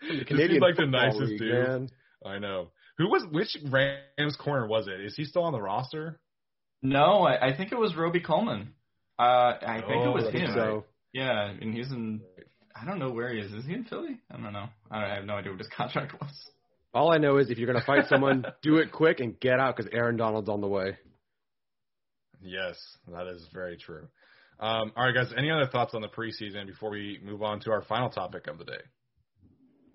[0.02, 1.52] The Canadian seems like the nicest League, dude.
[1.68, 1.88] man.
[2.24, 2.70] I know.
[3.00, 5.00] Who was which Rams corner was it?
[5.00, 6.20] Is he still on the roster?
[6.82, 8.74] No, I, I think it was Robey-Coleman.
[9.18, 10.50] Uh, I think Oh, it was him.
[10.54, 10.84] So
[11.14, 12.20] Yeah, and he's in.
[12.76, 13.52] I don't know where he is.
[13.54, 14.20] Is he in Philly?
[14.30, 14.66] I don't know.
[14.90, 16.30] I, I have no idea what his contract was.
[16.92, 19.76] all I know is if you're gonna fight someone, do it quick and get out
[19.78, 20.98] because Aaron Donald's on the way.
[22.42, 22.76] Yes,
[23.10, 24.08] that is very true.
[24.58, 25.32] Um, all right, guys.
[25.34, 28.58] Any other thoughts on the preseason before we move on to our final topic of
[28.58, 28.82] the day?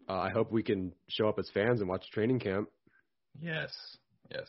[0.09, 2.69] Uh, I hope we can show up as fans and watch training camp.
[3.41, 3.71] Yes,
[4.31, 4.47] yes.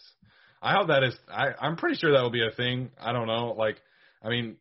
[0.63, 1.15] I hope that is.
[1.29, 2.91] I, I'm pretty sure that will be a thing.
[2.99, 3.55] I don't know.
[3.57, 3.77] Like,
[4.23, 4.57] I mean,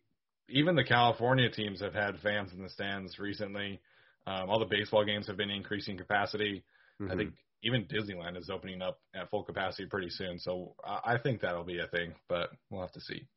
[0.49, 3.79] even the California teams have had fans in the stands recently.
[4.27, 6.63] Um, all the baseball games have been increasing capacity.
[6.99, 7.17] I Mhm.
[7.17, 7.33] think
[7.63, 10.39] even Disneyland is opening up at full capacity pretty soon.
[10.39, 13.27] So I, I think that'll be a thing, but we'll have to see.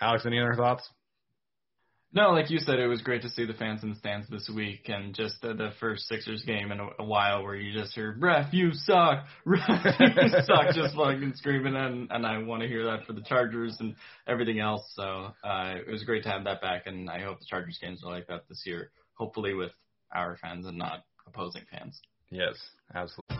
[0.00, 0.88] Alex, any other thoughts?
[2.12, 4.50] No, like you said, it was great to see the fans in the stands this
[4.52, 7.94] week, and just the, the first Sixers game in a, a while where you just
[7.94, 12.68] hear "Ref, you suck, ref, you suck," just fucking screaming, and and I want to
[12.68, 13.94] hear that for the Chargers and
[14.26, 14.82] everything else.
[14.96, 18.02] So uh, it was great to have that back, and I hope the Chargers games
[18.04, 18.90] are like that this year.
[19.14, 19.70] Hopefully with
[20.12, 22.00] our fans and not opposing fans.
[22.30, 22.56] Yes,
[22.92, 23.36] absolutely.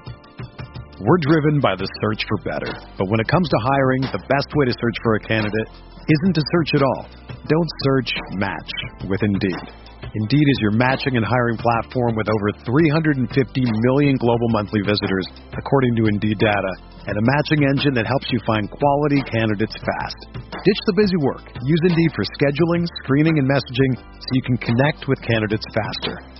[1.00, 4.46] We're driven by the search for better, but when it comes to hiring, the best
[4.54, 5.68] way to search for a candidate
[6.06, 7.29] isn't to search at all.
[7.48, 8.72] Don't search, match
[9.08, 9.64] with Indeed.
[10.12, 15.26] Indeed is your matching and hiring platform with over 350 million global monthly visitors,
[15.56, 16.72] according to Indeed data,
[17.06, 20.20] and a matching engine that helps you find quality candidates fast.
[20.36, 21.46] Ditch the busy work.
[21.64, 26.39] Use Indeed for scheduling, screening, and messaging so you can connect with candidates faster.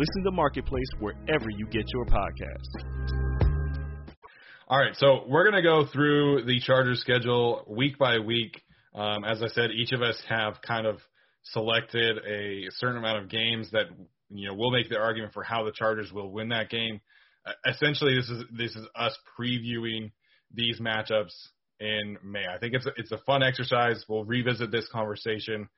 [0.00, 2.74] Listen to Marketplace wherever you get your podcasts.
[4.66, 8.62] All right, so we're going to go through the Chargers schedule week by week.
[8.94, 11.00] Um, as I said, each of us have kind of
[11.42, 13.88] selected a certain amount of games that
[14.30, 17.02] you know we'll make the argument for how the Chargers will win that game.
[17.44, 20.12] Uh, essentially, this is this is us previewing
[20.54, 21.34] these matchups
[21.78, 22.46] in May.
[22.50, 24.02] I think it's a, it's a fun exercise.
[24.08, 25.68] We'll revisit this conversation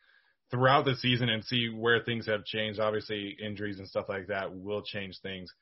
[0.53, 2.79] throughout the season and see where things have changed.
[2.79, 5.53] Obviously, injuries and stuff like that will change things.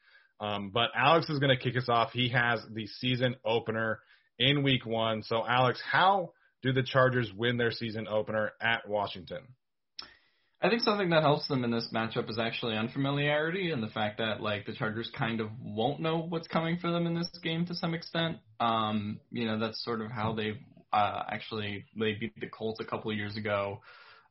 [0.40, 2.10] Um, but Alex is going to kick us off.
[2.12, 4.00] He has the season opener
[4.38, 5.22] in week one.
[5.22, 9.40] So, Alex, how do the Chargers win their season opener at Washington?
[10.62, 14.18] I think something that helps them in this matchup is actually unfamiliarity and the fact
[14.18, 17.64] that like the Chargers kind of won't know what's coming for them in this game
[17.66, 18.38] to some extent.
[18.58, 20.60] Um, you know, that's sort of how they
[20.92, 23.80] uh, actually they beat the Colts a couple of years ago.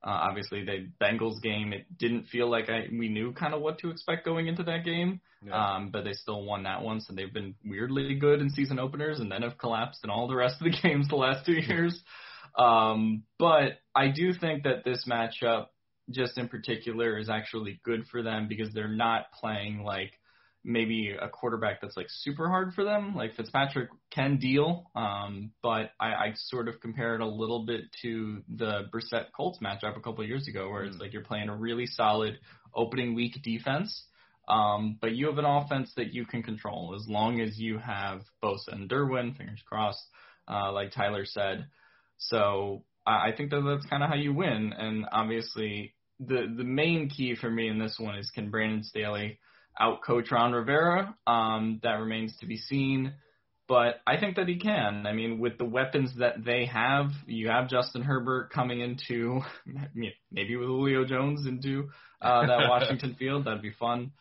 [0.02, 3.80] Uh, obviously, the Bengals game, it didn't feel like I we knew kind of what
[3.80, 5.76] to expect going into that game, yeah.
[5.76, 7.02] um, but they still won that one.
[7.02, 10.36] So they've been weirdly good in season openers, and then have collapsed in all the
[10.36, 12.02] rest of the games the last two years.
[12.58, 15.68] Um, but I do think that this matchup,
[16.10, 20.14] just in particular, is actually good for them because they're not playing like
[20.63, 23.15] maybe a quarterback that's like super hard for them.
[23.15, 27.82] Like Fitzpatrick can deal, um, but I, I sort of compare it a little bit
[28.02, 30.88] to the Brissett Colts matchup a couple of years ago, where mm.
[30.88, 32.39] it's like you're playing a really solid
[32.76, 34.06] opening week defense,
[34.48, 38.22] um, but you have an offense that you can control as long as you have
[38.43, 40.06] Bosa and Derwin, fingers crossed,
[40.50, 41.67] uh, like Tyler said.
[42.17, 46.65] So I, I think that that's kind of how you win, and obviously the the
[46.65, 49.39] main key for me in this one is can Brandon Staley
[49.80, 51.15] out coach Ron Rivera.
[51.26, 53.13] Um, that remains to be seen.
[53.68, 55.06] But I think that he can.
[55.06, 59.42] I mean, with the weapons that they have, you have Justin Herbert coming into,
[60.32, 61.89] maybe with Julio Jones into
[62.20, 63.46] uh, that Washington field.
[63.46, 64.12] That'd be fun.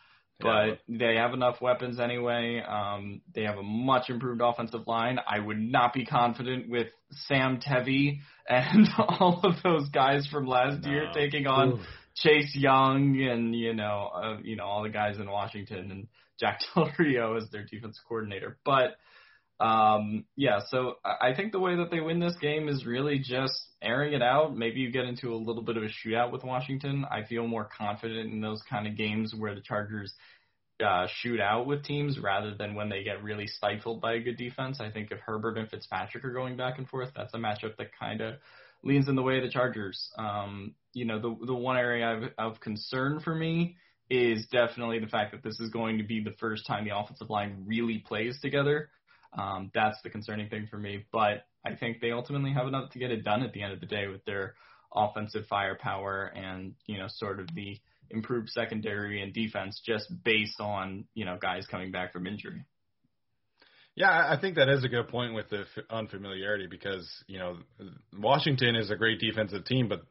[0.40, 2.62] But they have enough weapons anyway.
[2.66, 5.18] Um, they have a much improved offensive line.
[5.27, 6.88] I would not be confident with
[7.27, 10.90] Sam Tevi and all of those guys from last no.
[10.90, 11.81] year taking on Ooh.
[12.22, 16.61] Chase Young and you know uh, you know all the guys in Washington and Jack
[16.74, 18.59] Del Rio as their defense coordinator.
[18.64, 18.96] But
[19.61, 23.61] um, yeah, so I think the way that they win this game is really just
[23.83, 24.57] airing it out.
[24.57, 27.04] Maybe you get into a little bit of a shootout with Washington.
[27.11, 30.14] I feel more confident in those kind of games where the Chargers
[30.85, 34.37] uh, shoot out with teams rather than when they get really stifled by a good
[34.37, 34.81] defense.
[34.81, 37.90] I think if Herbert and Fitzpatrick are going back and forth, that's a matchup that
[37.98, 38.35] kind of
[38.83, 40.11] leans in the way of the Chargers.
[40.19, 43.77] Um, you know, the the one area of, of concern for me
[44.11, 47.29] is definitely the fact that this is going to be the first time the offensive
[47.29, 48.91] line really plays together.
[49.37, 51.05] Um, that's the concerning thing for me.
[51.12, 53.81] But I think they ultimately have enough to get it done at the end of
[53.81, 54.55] the day with their
[54.95, 57.79] offensive firepower and you know sort of the
[58.11, 62.64] improved secondary and defense just based on you know guys coming back from injury.
[63.99, 67.57] Yeah, I think that is a good point with the unfamiliarity because you know
[68.17, 70.03] Washington is a great defensive team, but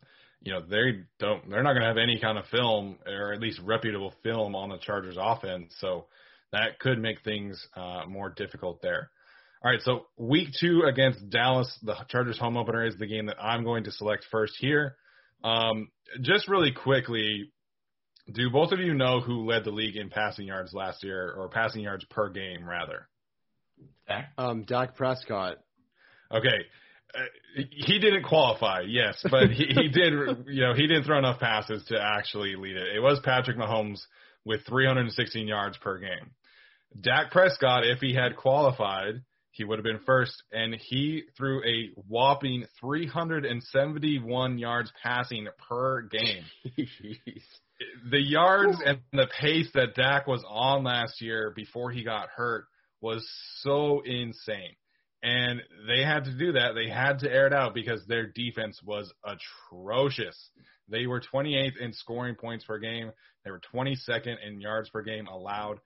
[0.41, 3.39] you know they don't they're not going to have any kind of film or at
[3.39, 6.07] least reputable film on the Chargers offense, so
[6.51, 9.09] that could make things uh, more difficult there.
[9.63, 13.41] All right, so week two against Dallas, the Chargers home opener is the game that
[13.41, 14.97] I'm going to select first here.
[15.45, 17.53] Um, just really quickly,
[18.33, 21.47] do both of you know who led the league in passing yards last year, or
[21.47, 23.07] passing yards per game, rather?
[24.07, 24.29] Dak?
[24.37, 25.57] Um, Dak Prescott.
[26.31, 26.65] Okay.
[27.15, 30.13] Uh, he didn't qualify, yes, but he, he did.
[30.47, 32.95] You know, he didn't throw enough passes to actually lead it.
[32.95, 34.01] It was Patrick Mahomes
[34.45, 36.31] with 316 yards per game.
[36.99, 41.89] Dak Prescott, if he had qualified, he would have been first, and he threw a
[42.07, 46.43] whopping 371 yards passing per game.
[48.11, 52.65] the yards and the pace that Dak was on last year before he got hurt
[53.01, 53.27] was
[53.61, 54.75] so insane.
[55.23, 56.73] And they had to do that.
[56.75, 60.49] They had to air it out because their defense was atrocious.
[60.89, 63.11] They were 28th in scoring points per game.
[63.43, 65.79] They were 22nd in yards per game allowed.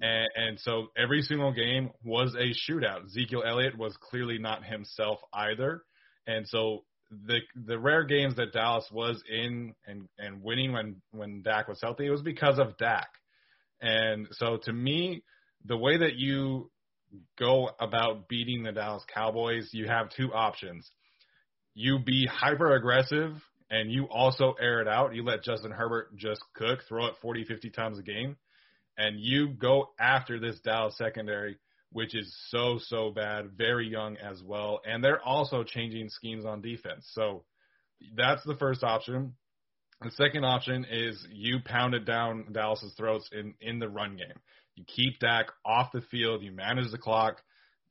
[0.00, 3.06] And, and so every single game was a shootout.
[3.06, 5.82] Ezekiel Elliott was clearly not himself either.
[6.26, 11.42] And so the the rare games that Dallas was in and and winning when when
[11.42, 13.08] Dak was healthy, it was because of Dak.
[13.80, 15.22] And so to me,
[15.68, 16.70] the way that you
[17.38, 20.90] go about beating the Dallas Cowboys, you have two options.
[21.74, 23.32] You be hyper aggressive
[23.70, 25.14] and you also air it out.
[25.14, 28.36] You let Justin Herbert just cook, throw it 40, 50 times a game
[28.98, 31.56] and you go after this Dallas secondary,
[31.92, 36.60] which is so so bad, very young as well, and they're also changing schemes on
[36.60, 37.08] defense.
[37.12, 37.44] So
[38.16, 39.34] that's the first option.
[40.00, 44.38] The second option is you pound it down Dallas's throats in in the run game.
[44.76, 47.42] You keep Dak off the field, you manage the clock,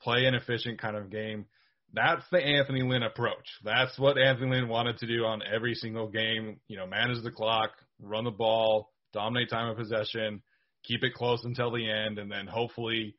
[0.01, 1.45] play an efficient kind of game.
[1.93, 3.47] That's the Anthony Lynn approach.
[3.63, 6.59] That's what Anthony Lynn wanted to do on every single game.
[6.67, 10.41] You know, manage the clock, run the ball, dominate time of possession,
[10.83, 13.15] keep it close until the end, and then hopefully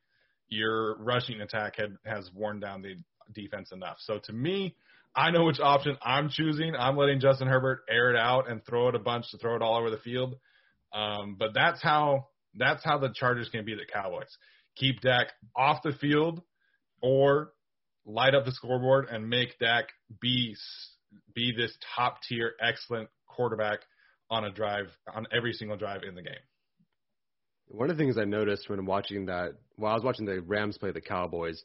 [0.47, 2.95] your rushing attack had, has worn down the
[3.33, 3.97] defense enough.
[3.99, 4.75] So to me,
[5.15, 6.75] I know which option I'm choosing.
[6.75, 9.61] I'm letting Justin Herbert air it out and throw it a bunch to throw it
[9.61, 10.35] all over the field.
[10.93, 14.37] Um, but that's how that's how the Chargers can beat the Cowboys.
[14.75, 16.41] Keep Dak off the field,
[17.01, 17.51] or
[18.05, 19.85] light up the scoreboard and make Dak
[20.21, 20.55] be
[21.33, 23.79] be this top tier excellent quarterback
[24.29, 26.33] on a drive on every single drive in the game.
[27.67, 30.77] One of the things I noticed when watching that, while I was watching the Rams
[30.77, 31.63] play the Cowboys,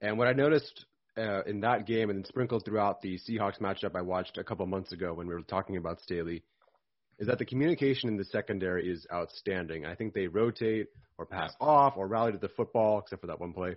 [0.00, 0.84] and what I noticed
[1.18, 4.64] uh, in that game and then sprinkled throughout the Seahawks matchup I watched a couple
[4.66, 6.42] months ago when we were talking about Staley,
[7.18, 9.84] is that the communication in the secondary is outstanding.
[9.84, 10.86] I think they rotate
[11.18, 13.76] or pass off or rally to the football, except for that one play,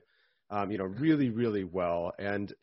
[0.50, 2.14] um, you know, really, really well.
[2.20, 2.54] And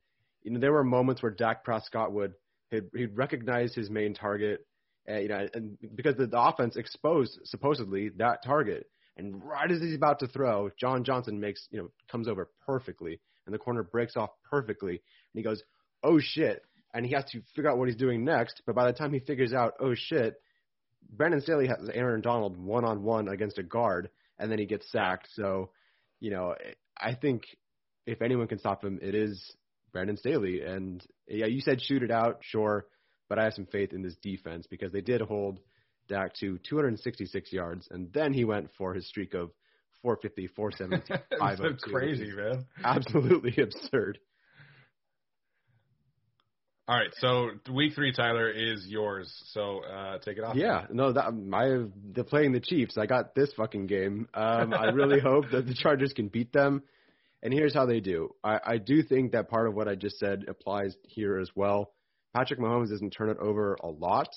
[0.43, 2.35] you know, there were moments where Dak Prescott would
[2.71, 4.65] he'd, he'd recognize his main target
[5.09, 8.87] and, you know, and because the, the offense exposed supposedly that target,
[9.17, 13.21] and right as he's about to throw, John Johnson makes you know comes over perfectly,
[13.49, 15.01] and the corner breaks off perfectly, and
[15.35, 15.63] he goes,
[16.03, 16.63] "Oh shit!"
[16.95, 18.63] and he has to figure out what he's doing next.
[18.67, 20.41] But by the time he figures out, "Oh shit,"
[21.11, 24.91] Brandon Staley has Aaron Donald one on one against a guard, and then he gets
[24.93, 25.29] sacked.
[25.33, 25.71] So,
[26.21, 26.55] you know,
[26.97, 27.43] I think
[28.07, 29.57] if anyone can stop him, it is
[29.93, 30.63] Brandon Staley.
[30.63, 32.87] And yeah, you said shoot it out, sure
[33.29, 35.61] but I have some faith in this defense because they did hold
[36.09, 39.51] Dak to 266 yards, and then he went for his streak of
[40.03, 41.25] 450, 470,
[41.63, 42.67] That's crazy, man.
[42.85, 44.19] Absolutely absurd.
[46.89, 49.31] All right, so week three, Tyler, is yours.
[49.53, 50.57] So uh, take it off.
[50.57, 51.85] Yeah, no, that I
[52.15, 52.97] they're playing the Chiefs.
[52.97, 54.27] I got this fucking game.
[54.33, 56.83] Um, I really hope that the Chargers can beat them.
[57.43, 58.31] And here's how they do.
[58.43, 61.93] I, I do think that part of what I just said applies here as well.
[62.35, 64.29] Patrick Mahomes doesn't turn it over a lot,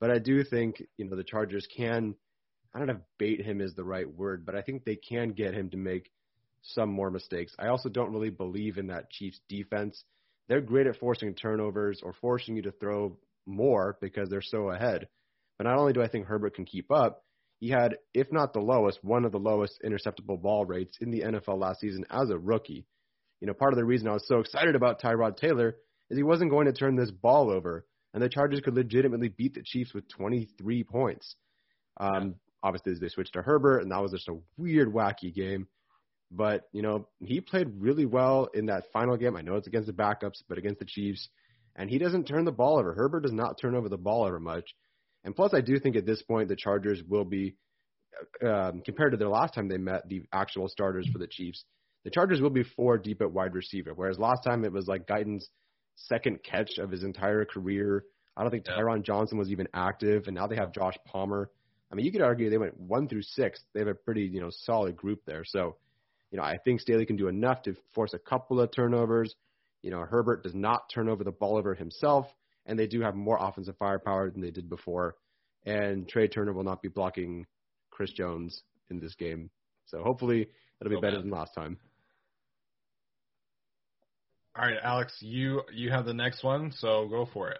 [0.00, 2.16] but I do think you know the Chargers can.
[2.74, 5.30] I don't know if bait him is the right word, but I think they can
[5.30, 6.10] get him to make
[6.62, 7.54] some more mistakes.
[7.58, 10.02] I also don't really believe in that Chiefs defense.
[10.48, 13.16] They're great at forcing turnovers or forcing you to throw
[13.46, 15.08] more because they're so ahead.
[15.56, 17.24] But not only do I think Herbert can keep up,
[17.60, 21.20] he had, if not the lowest, one of the lowest interceptable ball rates in the
[21.20, 22.86] NFL last season as a rookie.
[23.40, 25.76] You know, part of the reason I was so excited about Tyrod Taylor
[26.10, 29.54] is he wasn't going to turn this ball over, and the Chargers could legitimately beat
[29.54, 31.36] the Chiefs with 23 points.
[31.98, 35.68] Um, obviously, they switched to Herbert, and that was just a weird, wacky game.
[36.32, 39.36] But, you know, he played really well in that final game.
[39.36, 41.28] I know it's against the backups, but against the Chiefs.
[41.76, 42.94] And he doesn't turn the ball over.
[42.94, 44.74] Herbert does not turn over the ball over much.
[45.22, 47.56] And plus, I do think at this point the Chargers will be,
[48.44, 51.64] um, compared to the last time they met the actual starters for the Chiefs,
[52.04, 53.92] the Chargers will be four deep at wide receiver.
[53.94, 55.48] Whereas last time it was like Guyton's
[55.96, 58.04] second catch of his entire career.
[58.36, 61.50] I don't think Tyron Johnson was even active, and now they have Josh Palmer.
[61.90, 63.60] I mean, you could argue they went one through six.
[63.72, 65.44] They have a pretty, you know, solid group there.
[65.44, 65.76] So,
[66.30, 69.34] you know, I think Staley can do enough to force a couple of turnovers.
[69.82, 72.26] You know, Herbert does not turn over the ball over himself,
[72.66, 75.16] and they do have more offensive firepower than they did before.
[75.66, 77.46] And Trai Turner will not be blocking
[77.90, 79.50] Chris Jones in this game.
[79.86, 80.48] So hopefully
[80.80, 81.24] it'll be So better bad.
[81.24, 81.78] than last time.
[84.56, 87.58] All right, Alex, you you have the next one, so go for it.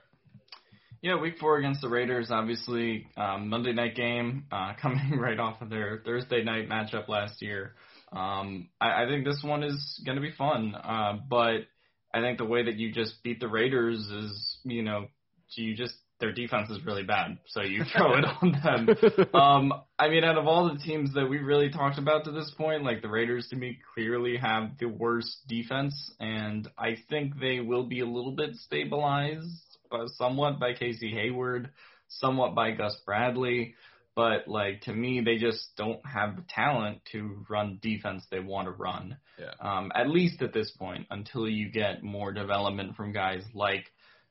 [1.04, 5.60] Yeah, week four against the Raiders, obviously um, Monday night game, uh, coming right off
[5.60, 7.74] of their Thursday night matchup last year.
[8.10, 11.66] Um, I, I think this one is going to be fun, uh, but
[12.14, 15.08] I think the way that you just beat the Raiders is, you know,
[15.56, 19.28] you just their defense is really bad, so you throw it on them.
[19.34, 22.50] Um, I mean, out of all the teams that we've really talked about to this
[22.56, 27.60] point, like the Raiders to me clearly have the worst defense, and I think they
[27.60, 29.73] will be a little bit stabilized,
[30.16, 31.70] somewhat by Casey Hayward,
[32.08, 33.74] somewhat by Gus Bradley.
[34.16, 38.68] But like to me, they just don't have the talent to run defense they want
[38.68, 39.16] to run.
[39.38, 39.54] Yeah.
[39.60, 43.90] Um, at least at this point, until you get more development from guys like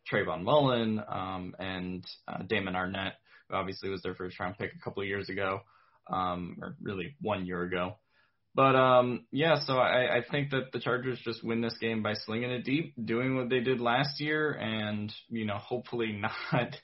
[0.10, 3.14] Trayvon Mullen um, and uh, Damon Arnette,
[3.50, 5.62] who obviously was their first round pick a couple of years ago,
[6.10, 7.98] um, or really one year ago.
[8.56, 12.14] But um, yeah, so I, I think that the Chargers just win this game by
[12.14, 16.20] slinging it deep, doing what they did last year, and you know hopefully
[16.52, 16.76] not,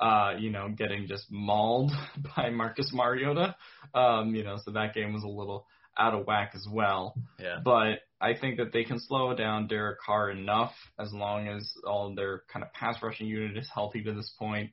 [0.00, 1.92] uh, you know, getting just mauled
[2.36, 3.54] by Marcus Mariota.
[3.94, 5.66] Um, you know, so that game was a little
[5.96, 7.14] out of whack as well.
[7.38, 7.58] Yeah.
[7.62, 12.14] But I think that they can slow down Derek Carr enough as long as all
[12.14, 14.70] their kind of pass rushing unit is healthy to this point.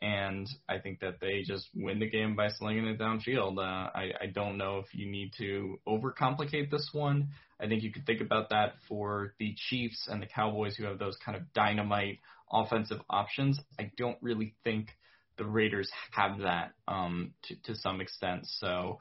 [0.00, 3.58] And I think that they just win the game by slinging it downfield.
[3.58, 7.28] Uh, I, I don't know if you need to overcomplicate this one.
[7.60, 10.98] I think you could think about that for the Chiefs and the Cowboys who have
[10.98, 12.18] those kind of dynamite
[12.52, 13.60] offensive options.
[13.78, 14.90] I don't really think
[15.36, 18.42] the Raiders have that um, to, to some extent.
[18.44, 18.98] So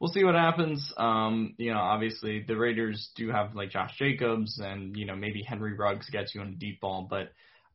[0.00, 0.92] we'll see what happens.
[0.96, 5.42] Um, you know, obviously the Raiders do have like Josh Jacobs and you know maybe
[5.42, 7.32] Henry Ruggs gets you on a deep ball, but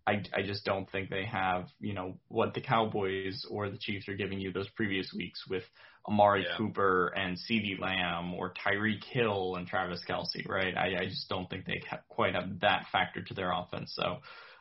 [0.09, 4.07] I I just don't think they have you know what the Cowboys or the Chiefs
[4.09, 5.63] are giving you those previous weeks with
[6.07, 6.57] Amari Yeah.
[6.57, 10.75] Cooper and CeeDee Lamb or Tyreek Hill and Travis Kelce, right?
[10.75, 13.93] I, I just don't think they quite have that factor to their offense.
[13.95, 14.17] So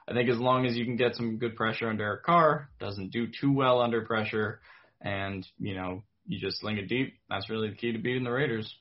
[0.09, 3.12] I think as long as you can get some good pressure under Derek Carr, doesn't
[3.12, 4.61] do too well under pressure,
[5.01, 7.14] and you know you just sling it deep.
[7.30, 8.74] That's really the key to beating the Raiders.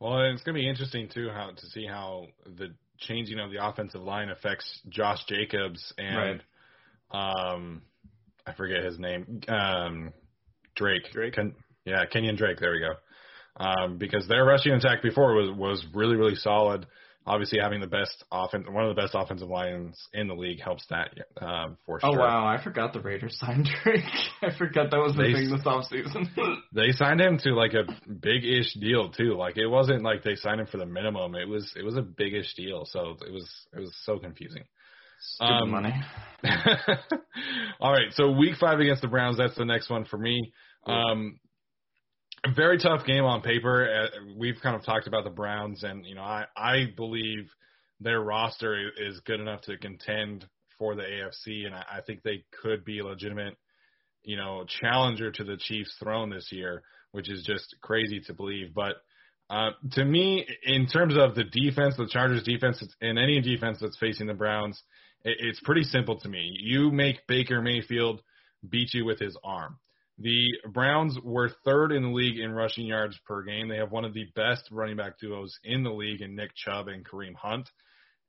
[0.00, 3.64] Well, it's going to be interesting too how to see how the changing of the
[3.64, 6.42] offensive line affects Josh Jacobs and
[7.10, 7.82] um
[8.46, 9.40] I forget his name.
[9.48, 10.12] Um
[10.76, 11.10] Drake.
[11.12, 11.34] Drake?
[11.34, 12.94] Ken, yeah, Kenyon Drake, there we go.
[13.56, 16.86] Um because their rushing attack before was was really really solid.
[17.26, 20.84] Obviously having the best offense one of the best offensive lines in the league helps
[20.90, 21.08] that
[21.40, 22.10] um for sure.
[22.10, 24.04] Oh wow, I forgot the Raiders signed Drake.
[24.42, 26.28] I forgot that was the They- thing this offseason.
[26.74, 29.36] They signed him to like a big ish deal too.
[29.36, 31.34] Like it wasn't like they signed him for the minimum.
[31.34, 32.84] It was it was a big ish deal.
[32.84, 34.64] So it was it was so confusing.
[35.20, 35.94] Stupid Um, money.
[37.80, 39.38] All right, so week five against the Browns.
[39.38, 40.52] That's the next one for me.
[40.86, 41.38] Um,
[42.52, 43.88] very tough game on paper.
[43.88, 47.48] Uh, we've kind of talked about the Browns, and you know, I I believe
[48.00, 50.46] their roster is good enough to contend
[50.78, 53.56] for the AFC, and I, I think they could be a legitimate,
[54.22, 56.82] you know, challenger to the Chiefs' throne this year,
[57.12, 58.74] which is just crazy to believe.
[58.74, 58.96] But
[59.50, 63.98] uh, to me, in terms of the defense, the Chargers' defense, and any defense that's
[63.98, 64.82] facing the Browns,
[65.22, 66.56] it, it's pretty simple to me.
[66.60, 68.22] You make Baker Mayfield
[68.68, 69.78] beat you with his arm.
[70.18, 73.68] The Browns were third in the league in rushing yards per game.
[73.68, 76.88] They have one of the best running back duos in the league in Nick Chubb
[76.88, 77.68] and Kareem Hunt.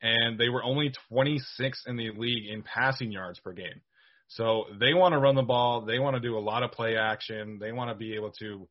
[0.01, 3.81] And they were only 26th in the league in passing yards per game.
[4.27, 5.81] So they want to run the ball.
[5.81, 7.59] They want to do a lot of play action.
[7.59, 8.67] They want to be able to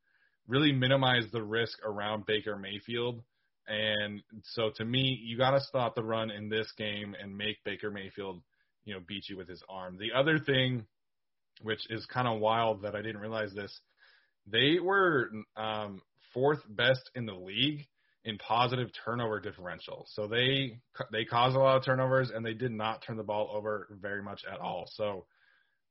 [0.48, 3.22] really minimize the risk around Baker Mayfield.
[3.66, 7.64] And so to me, you got to stop the run in this game and make
[7.64, 8.42] Baker Mayfield,
[8.84, 9.96] you know, beat you with his arm.
[9.98, 10.84] The other thing,
[11.62, 13.80] which is kind of wild that I didn't realize this,
[14.46, 16.02] they were um,
[16.32, 17.86] fourth best in the league
[18.24, 20.06] in positive turnover differential.
[20.08, 20.78] So they
[21.12, 24.22] they caused a lot of turnovers and they did not turn the ball over very
[24.22, 24.88] much at all.
[24.94, 25.26] So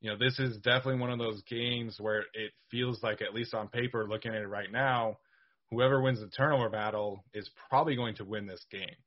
[0.04, 3.54] you know, this is definitely one of those games where it feels like, at least
[3.54, 5.18] on paper, looking at it right now,
[5.72, 8.98] whoever wins the turnover battle is probably going to win this game.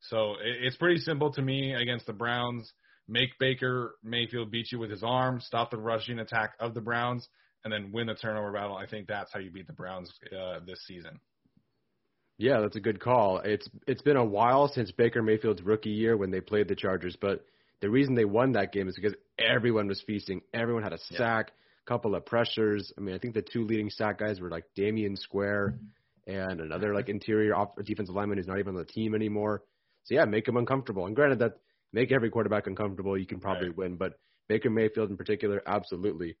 [0.00, 2.72] So it, it's pretty simple to me against the Browns.
[3.08, 7.26] Make Baker Mayfield beat you with his arm, stop the rushing attack of the Browns,
[7.64, 8.76] and then win the turnover battle.
[8.76, 11.18] I think that's how you beat the Browns uh, this season.
[12.36, 13.38] Yeah, that's a good call.
[13.38, 17.16] It's it's been a while since Baker Mayfield's rookie year when they played the Chargers,
[17.20, 17.44] but
[17.80, 20.42] the reason they won that game is because everyone was feasting.
[20.52, 21.52] Everyone had a sack, yeah.
[21.86, 22.92] couple of pressures.
[22.96, 25.78] I mean, I think the two leading sack guys were like Damion Square
[26.26, 29.62] and another like interior off defensive lineman who's not even on the team anymore.
[30.04, 31.06] So yeah, make them uncomfortable.
[31.06, 31.58] And granted that
[31.92, 33.76] make every quarterback uncomfortable, you can probably right.
[33.76, 34.14] win, but
[34.48, 36.36] Baker Mayfield in particular, absolutely.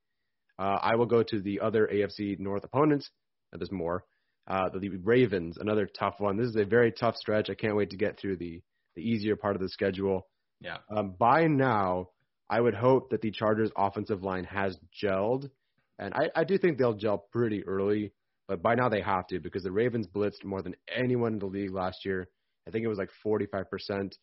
[0.58, 3.10] Uh, I will go to the other AFC North opponents.
[3.52, 4.04] There's more.
[4.46, 6.36] Uh, the Ravens, another tough one.
[6.36, 7.50] This is a very tough stretch.
[7.50, 8.62] I can't wait to get through the
[8.96, 10.26] the easier part of the schedule.
[10.60, 10.78] Yeah.
[10.90, 12.08] Um, by now,
[12.50, 15.50] I would hope that the Chargers' offensive line has gelled,
[15.98, 18.12] and I, I do think they'll gel pretty early.
[18.48, 21.46] But by now they have to because the Ravens blitzed more than anyone in the
[21.46, 22.28] league last year.
[22.66, 24.14] I think it was like 45%.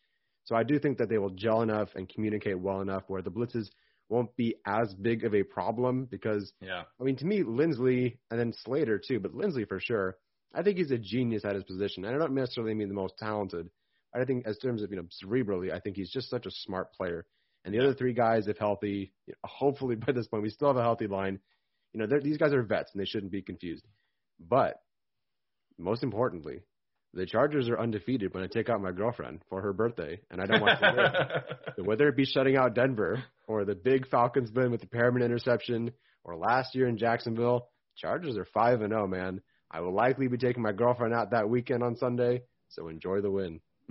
[0.46, 3.32] So I do think that they will gel enough and communicate well enough where the
[3.32, 3.70] blitzes
[4.10, 6.84] won't be as big of a problem because yeah.
[7.00, 10.18] I mean to me Linsley and then Slater too, but Linsley for sure.
[10.54, 12.06] I think he's a genius at his position.
[12.06, 13.70] And I don't necessarily mean the most talented.
[14.14, 16.94] I think as terms of you know cerebrally, I think he's just such a smart
[16.94, 17.26] player.
[17.66, 20.68] And the other three guys, if healthy, you know, hopefully by this point we still
[20.68, 21.40] have a healthy line.
[21.92, 23.86] You know, these guys are vets and they shouldn't be confused.
[24.40, 24.76] But
[25.78, 26.60] most importantly,
[27.16, 30.46] the Chargers are undefeated when I take out my girlfriend for her birthday, and I
[30.46, 31.12] don't want to win.
[31.78, 35.24] so whether it be shutting out Denver or the big Falcons win with the Perriman
[35.24, 35.92] interception,
[36.26, 39.42] or last year in Jacksonville, Chargers are five and zero, oh, man.
[39.72, 43.32] I will likely be taking my girlfriend out that weekend on Sunday, so enjoy the
[43.32, 43.62] win.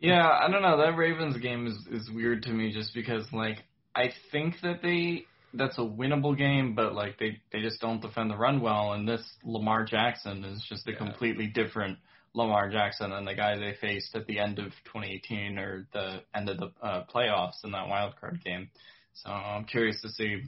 [0.00, 0.78] yeah, I don't know.
[0.78, 5.24] That Ravens game is is weird to me just because like I think that they
[5.56, 8.92] that's a winnable game, but like they they just don't defend the run well.
[8.92, 10.98] And this Lamar Jackson is just a yeah.
[10.98, 11.98] completely different
[12.34, 16.48] Lamar Jackson than the guy they faced at the end of 2018 or the end
[16.48, 18.68] of the uh, playoffs in that wild card game.
[19.14, 20.42] So I'm curious to see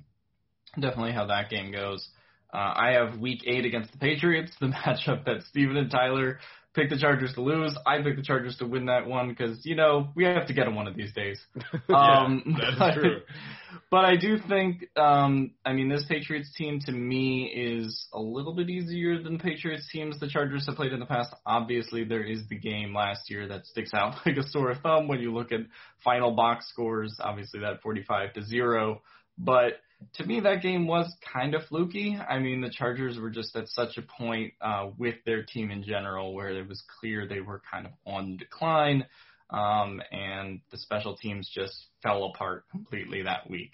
[0.78, 2.08] definitely how that game goes.
[2.52, 6.38] Uh, I have Week Eight against the Patriots, the matchup that Steven and Tyler
[6.78, 7.76] picked the Chargers to lose.
[7.84, 10.66] I picked the Chargers to win that one because you know we have to get
[10.66, 11.40] them one of these days.
[11.88, 13.20] Um, yeah, that's but, true.
[13.90, 18.54] But I do think, um, I mean, this Patriots team to me is a little
[18.54, 21.34] bit easier than the Patriots teams the Chargers have played in the past.
[21.46, 25.20] Obviously, there is the game last year that sticks out like a sore thumb when
[25.20, 25.60] you look at
[26.04, 27.16] final box scores.
[27.20, 29.02] Obviously, that 45 to zero,
[29.38, 29.80] but
[30.14, 32.16] to me, that game was kind of fluky.
[32.16, 35.82] I mean, the Chargers were just at such a point uh, with their team in
[35.82, 39.06] general where it was clear they were kind of on decline,
[39.50, 43.72] um, and the special teams just fell apart completely that week.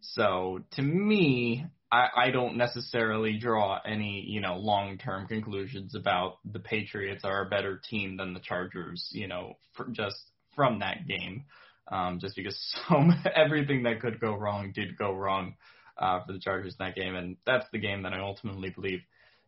[0.00, 6.60] So to me, I, I don't necessarily draw any, you know, long-term conclusions about the
[6.60, 10.18] Patriots are a better team than the Chargers, you know, for just
[10.54, 11.44] from that game
[11.90, 12.58] um, just because
[12.88, 13.02] so
[13.34, 15.54] everything that could go wrong did go wrong
[15.98, 19.00] uh, for the Chargers in that game, and that's the game that I ultimately believe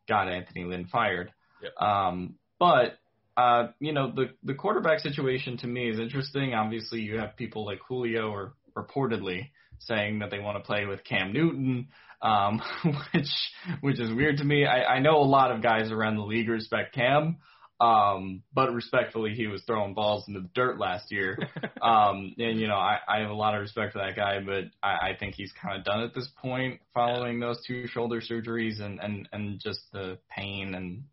[0.08, 1.32] got Anthony Lynn fired.
[1.62, 1.72] Yep.
[1.80, 2.98] Um, but
[3.36, 6.54] uh, you know, the the quarterback situation to me is interesting.
[6.54, 11.04] Obviously, you have people like Julio or reportedly saying that they want to play with
[11.04, 11.88] Cam Newton,
[12.22, 12.62] um,
[13.12, 13.28] which
[13.80, 14.64] which is weird to me.
[14.66, 17.38] I, I know a lot of guys around the league respect Cam.
[17.78, 21.38] Um, but respectfully, he was throwing balls into the dirt last year.
[21.82, 24.64] um, and you know, I, I have a lot of respect for that guy, but
[24.82, 28.80] I, I think he's kind of done at this point following those two shoulder surgeries
[28.80, 31.04] and, and, and just the pain and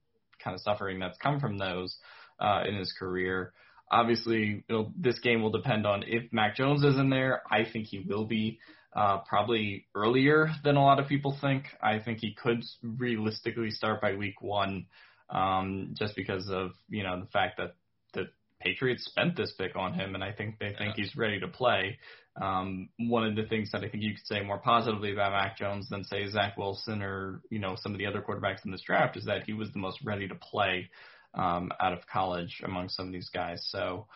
[0.41, 1.97] kind of suffering that's come from those,
[2.39, 3.53] uh, in his career.
[3.91, 7.41] Obviously, it'll, this game will depend on if Mac Jones is in there.
[7.51, 8.59] I think he will be.
[8.95, 11.63] Uh, probably earlier than a lot of people think.
[11.81, 14.85] I think he could realistically start by week one
[15.33, 17.75] um, just because of you know the fact that
[18.13, 18.25] the
[18.61, 21.03] Patriots spent this pick on him, and I think they think yeah.
[21.03, 21.97] he's ready to play.
[22.41, 25.57] Um, one of the things that I think you could say more positively about Mac
[25.57, 28.81] Jones than say Zach Wilson or you know some of the other quarterbacks in this
[28.81, 30.89] draft is that he was the most ready to play
[31.33, 33.65] um, out of college among some of these guys.
[33.69, 34.07] So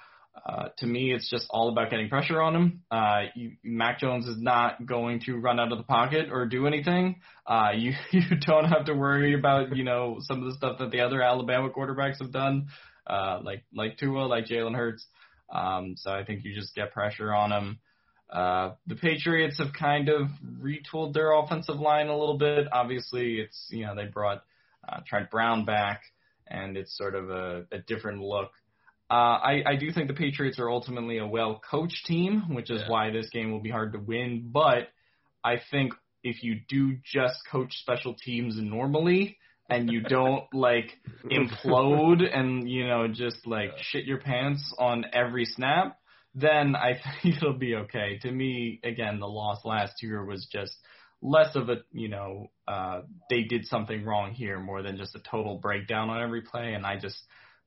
[0.45, 2.81] uh, to me, it's just all about getting pressure on him.
[2.91, 6.67] Uh, you, Mac Jones is not going to run out of the pocket or do
[6.67, 7.21] anything.
[7.45, 10.91] Uh, you you don't have to worry about you know some of the stuff that
[10.91, 12.67] the other Alabama quarterbacks have done,
[13.07, 15.05] uh, like like Tua, like Jalen Hurts.
[15.51, 17.79] Um, so I think you just get pressure on him.
[18.29, 20.27] Uh, the Patriots have kind of
[20.61, 22.67] retooled their offensive line a little bit.
[22.71, 24.43] Obviously, it's you know they brought
[24.87, 26.01] uh, Trent Brown back,
[26.47, 28.51] and it's sort of a, a different look.
[29.09, 32.81] Uh, I, I do think the Patriots are ultimately a well coached team, which is
[32.81, 32.89] yeah.
[32.89, 34.49] why this game will be hard to win.
[34.51, 34.89] But
[35.43, 35.93] I think
[36.23, 39.37] if you do just coach special teams normally,
[39.69, 40.91] and you don't like
[41.25, 45.97] implode and you know just like shit your pants on every snap,
[46.35, 48.19] then I think it'll be okay.
[48.21, 50.75] To me, again, the loss last year was just
[51.21, 55.19] less of a you know uh, they did something wrong here more than just a
[55.19, 57.17] total breakdown on every play, and I just.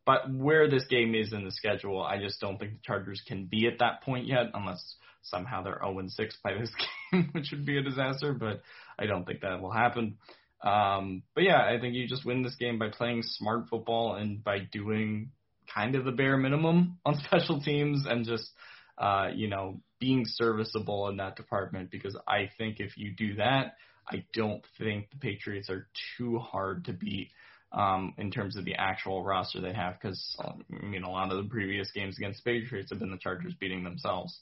[0.07, 3.47] But where this game is in the schedule, I just don't think the Chargers can
[3.47, 6.71] be at that point yet, unless somehow they're 0 6 by this
[7.13, 8.33] game, which would be a disaster.
[8.33, 8.63] But
[8.99, 10.17] I don't think that will happen.
[10.63, 14.43] Um, but yeah, I think you just win this game by playing smart football and
[14.43, 15.31] by doing
[15.75, 18.51] kind of the bare minimum on special teams and just,
[18.99, 23.77] uh, you know, being serviceable in that department because I think if you do that,
[24.11, 25.87] I don't think the Patriots are
[26.17, 27.31] too hard to beat
[27.73, 31.43] um, in terms of the actual roster they have because, I mean, a lot of
[31.43, 34.41] the previous games against the Patriots have been the Chargers beating themselves.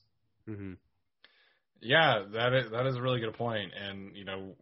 [0.48, 0.74] Mm-hmm.
[1.80, 4.56] Yeah, that is that is a really good point, and you know,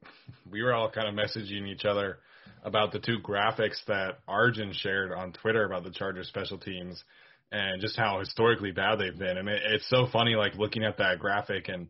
[0.51, 2.19] we were all kind of messaging each other
[2.63, 7.03] about the two graphics that Arjun shared on Twitter about the Chargers special teams
[7.53, 9.39] and just how historically bad they've been.
[9.39, 11.89] And it, it's so funny, like looking at that graphic and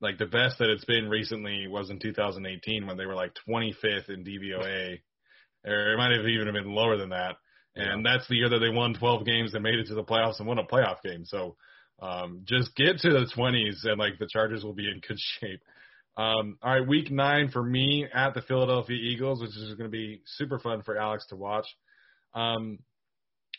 [0.00, 4.08] like the best that it's been recently was in 2018 when they were like 25th
[4.08, 5.00] in DVOA,
[5.64, 7.36] or it might have even been lower than that.
[7.76, 10.38] And that's the year that they won 12 games and made it to the playoffs
[10.38, 11.24] and won a playoff game.
[11.24, 11.56] So
[12.00, 15.60] um, just get to the 20s, and like the Chargers will be in good shape.
[16.16, 19.96] Um, all right, week nine for me at the Philadelphia Eagles, which is going to
[19.96, 21.66] be super fun for Alex to watch.
[22.34, 22.78] Um,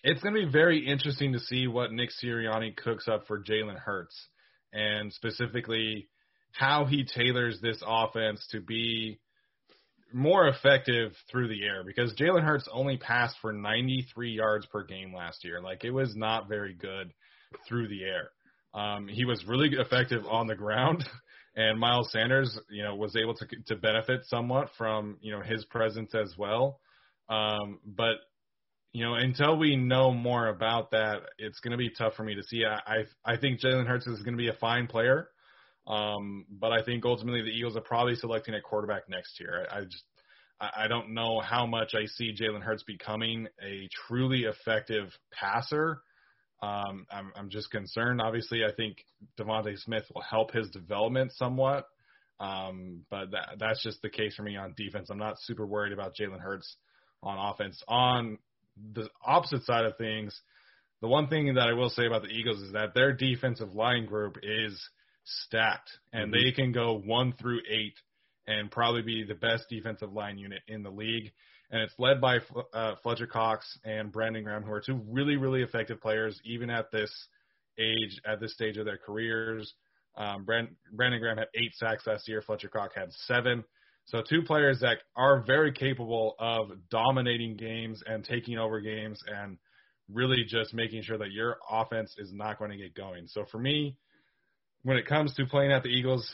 [0.03, 3.77] it's going to be very interesting to see what Nick Sirianni cooks up for Jalen
[3.77, 4.15] Hurts,
[4.71, 6.07] and specifically
[6.53, 9.19] how he tailors this offense to be
[10.13, 15.13] more effective through the air because Jalen Hurts only passed for 93 yards per game
[15.13, 15.61] last year.
[15.61, 17.13] Like it was not very good
[17.67, 18.29] through the air.
[18.73, 21.07] Um, he was really effective on the ground,
[21.55, 25.63] and Miles Sanders, you know, was able to to benefit somewhat from you know his
[25.65, 26.79] presence as well.
[27.29, 28.17] Um, but
[28.91, 32.35] you know, until we know more about that, it's going to be tough for me
[32.35, 32.63] to see.
[32.65, 32.79] I
[33.25, 35.29] I, I think Jalen Hurts is going to be a fine player,
[35.88, 39.67] um, but I think ultimately the Eagles are probably selecting a quarterback next year.
[39.71, 40.03] I, I just
[40.59, 46.01] I don't know how much I see Jalen Hurts becoming a truly effective passer
[46.61, 48.21] um, I'm, I'm just concerned.
[48.21, 48.97] Obviously, I think
[49.39, 51.88] DeVonta Smith will help his development somewhat,
[52.39, 55.09] um, but that, that's just the case for me on defense.
[55.09, 56.77] I'm not super worried about Jalen Hurts
[57.21, 57.81] on offense.
[57.88, 58.38] On
[58.93, 60.39] the opposite side of things,
[61.01, 64.05] the one thing that I will say about the Eagles is that their defensive line
[64.05, 64.89] group is
[65.26, 66.43] stacked, and mm-hmm.
[66.43, 67.95] they can go one through eight
[68.47, 71.32] and probably be the best defensive line unit in the league
[71.71, 72.38] and it's led by
[72.73, 76.91] uh, Fletcher Cox and Brandon Graham, who are two really, really effective players, even at
[76.91, 77.11] this
[77.80, 79.73] age, at this stage of their careers.
[80.15, 82.41] Um, Brand, Brandon Graham had eight sacks last year.
[82.41, 83.63] Fletcher Cox had seven.
[84.05, 89.57] So two players that are very capable of dominating games and taking over games and
[90.09, 93.28] really just making sure that your offense is not going to get going.
[93.28, 93.97] So for me,
[94.86, 96.31] when it comes to playing at the Eagles,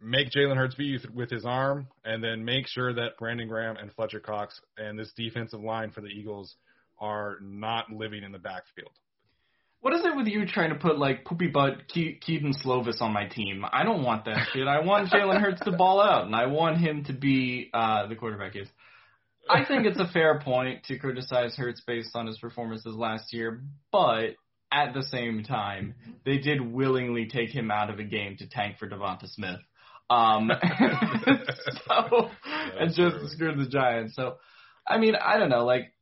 [0.00, 3.92] make Jalen Hurts beat with his arm, and then make sure that Brandon Graham and
[3.92, 6.54] Fletcher Cox and this defensive line for the Eagles
[7.00, 8.92] are not living in the backfield.
[9.80, 13.12] What is it with you trying to put like poopy butt Ke- Kedon Slovis on
[13.12, 13.64] my team?
[13.72, 14.68] I don't want that shit.
[14.68, 18.14] I want Jalen Hurts to ball out, and I want him to be uh, the
[18.14, 18.68] quarterback is.
[19.48, 23.62] I think it's a fair point to criticize Hurts based on his performances last year,
[23.90, 24.36] but
[24.72, 25.94] at the same time,
[26.24, 29.60] they did willingly take him out of a game to tank for Devonta Smith.
[30.08, 30.50] Um,
[31.88, 32.30] so,
[32.78, 33.28] and just true.
[33.28, 34.14] screw the Giants.
[34.14, 34.36] So,
[34.86, 35.64] I mean, I don't know.
[35.64, 35.92] Like,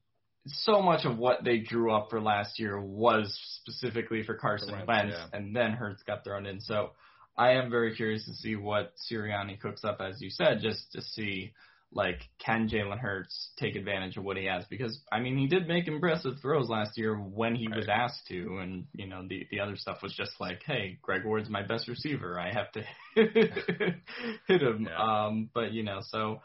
[0.47, 4.87] so much of what they drew up for last year was specifically for Carson Wentz,
[4.87, 5.39] Wentz yeah.
[5.39, 6.61] and then Hurts got thrown in.
[6.61, 6.91] So,
[7.37, 11.01] I am very curious to see what Sirianni cooks up, as you said, just to
[11.01, 11.53] see
[11.93, 14.65] like can Jalen Hurts take advantage of what he has?
[14.69, 17.77] Because I mean, he did make impressive throws last year when he right.
[17.77, 21.25] was asked to, and you know the the other stuff was just like, hey, Greg
[21.25, 22.83] Ward's my best receiver, I have to
[23.15, 24.89] hit him.
[24.91, 25.27] Yeah.
[25.27, 26.43] Um, but you know, so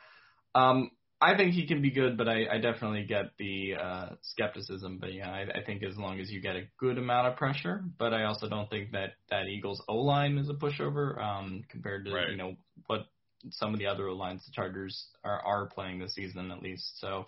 [0.55, 0.91] um,
[1.23, 4.97] I think he can be good, but I, I definitely get the uh, skepticism.
[4.99, 7.83] But yeah, I, I think as long as you get a good amount of pressure,
[7.97, 12.05] but I also don't think that that Eagles O line is a pushover um, compared
[12.05, 12.29] to right.
[12.29, 12.55] you know
[12.87, 13.07] what
[13.51, 16.99] some of the other lines the Chargers are, are playing this season at least.
[16.99, 17.25] So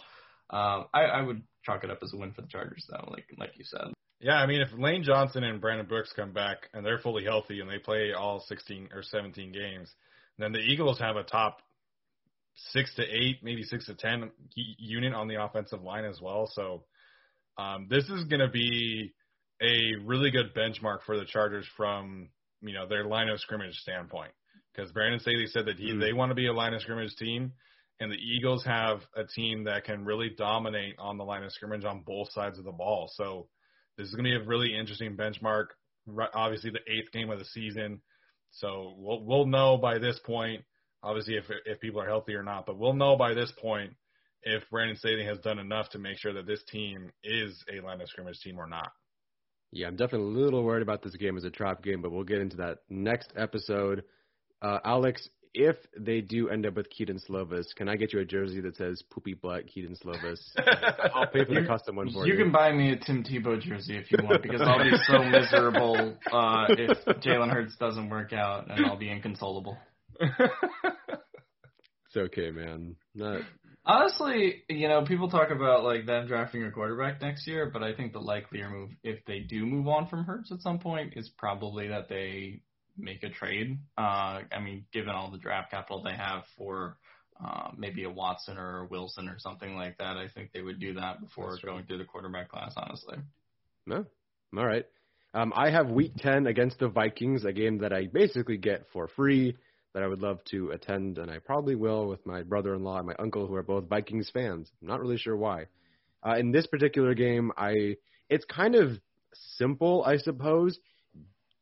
[0.49, 3.25] uh, I, I would chalk it up as a win for the Chargers, though, like
[3.37, 3.93] like you said.
[4.19, 7.59] Yeah, I mean, if Lane Johnson and Brandon Brooks come back and they're fully healthy
[7.59, 9.91] and they play all 16 or 17 games,
[10.37, 11.57] then the Eagles have a top
[12.71, 16.49] six to eight, maybe six to ten unit on the offensive line as well.
[16.53, 16.83] So
[17.57, 19.13] um, this is going to be
[19.61, 22.29] a really good benchmark for the Chargers from
[22.61, 24.31] you know their line of scrimmage standpoint
[24.75, 25.99] because Brandon Staley said that he mm.
[25.99, 27.53] they want to be a line of scrimmage team,
[27.99, 31.85] and the Eagles have a team that can really dominate on the line of scrimmage
[31.85, 33.09] on both sides of the ball.
[33.13, 33.47] So
[33.97, 35.67] this is going to be a really interesting benchmark.
[36.33, 38.01] Obviously, the eighth game of the season,
[38.51, 40.63] so we'll we'll know by this point.
[41.03, 43.93] Obviously, if if people are healthy or not, but we'll know by this point
[44.43, 48.01] if Brandon Staley has done enough to make sure that this team is a line
[48.01, 48.91] of scrimmage team or not.
[49.71, 52.23] Yeah, I'm definitely a little worried about this game as a trap game, but we'll
[52.23, 54.03] get into that next episode.
[54.61, 58.25] Uh, Alex, if they do end up with Kedon Slovis, can I get you a
[58.25, 60.39] jersey that says "Poopy Butt Kedon Slovis"?
[61.13, 62.33] I'll pay for the custom one for you.
[62.33, 65.23] You can buy me a Tim Tebow jersey if you want, because I'll be so
[65.23, 69.77] miserable uh, if Jalen Hurts doesn't work out, and I'll be inconsolable.
[70.19, 72.95] it's okay, man.
[73.13, 73.41] Not
[73.87, 77.93] Honestly, you know, people talk about like them drafting a quarterback next year, but I
[77.93, 81.29] think the likelier move, if they do move on from Hurts at some point, is
[81.37, 82.61] probably that they
[82.97, 83.77] make a trade.
[83.97, 86.97] Uh, I mean, given all the draft capital they have for
[87.43, 90.79] uh, maybe a Watson or a Wilson or something like that, I think they would
[90.79, 92.73] do that before going through the quarterback class.
[92.77, 93.17] Honestly.
[93.85, 94.05] No.
[94.57, 94.85] All right.
[95.33, 99.09] Um, I have Week 10 against the Vikings, a game that I basically get for
[99.09, 99.57] free
[99.93, 103.15] that I would love to attend, and I probably will with my brother-in-law and my
[103.19, 104.71] uncle, who are both Vikings fans.
[104.81, 105.65] I'm not really sure why.
[106.25, 107.95] Uh, in this particular game, I
[108.29, 108.99] it's kind of
[109.57, 110.79] simple, I suppose.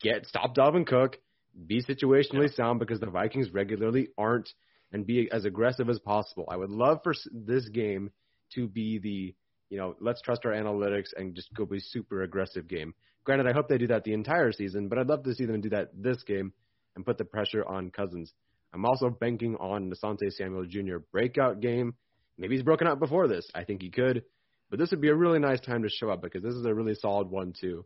[0.04, 1.18] Get stop Dalvin Cook,
[1.66, 2.56] be situationally yeah.
[2.56, 4.49] sound because the Vikings regularly aren't,
[4.91, 6.45] and be as aggressive as possible.
[6.51, 8.12] I would love for this game
[8.54, 9.34] to be the
[9.70, 12.93] you know let's trust our analytics and just go be super aggressive game.
[13.24, 15.62] Granted, I hope they do that the entire season, but I'd love to see them
[15.62, 16.51] do that this game
[16.95, 18.34] and put the pressure on Cousins.
[18.74, 20.97] I'm also banking on Asante Samuel Jr.
[21.12, 21.93] breakout game.
[22.38, 23.47] Maybe he's broken out before this.
[23.54, 24.24] I think he could.
[24.70, 26.74] But this would be a really nice time to show up because this is a
[26.74, 27.86] really solid one, too.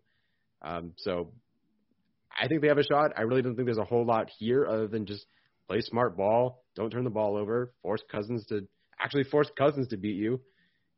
[0.61, 1.33] Um, so
[2.37, 3.13] I think they have a shot.
[3.17, 5.25] I really don't think there's a whole lot here other than just
[5.67, 8.67] play smart ball, don't turn the ball over, force Cousins to
[8.99, 10.39] actually force Cousins to beat you.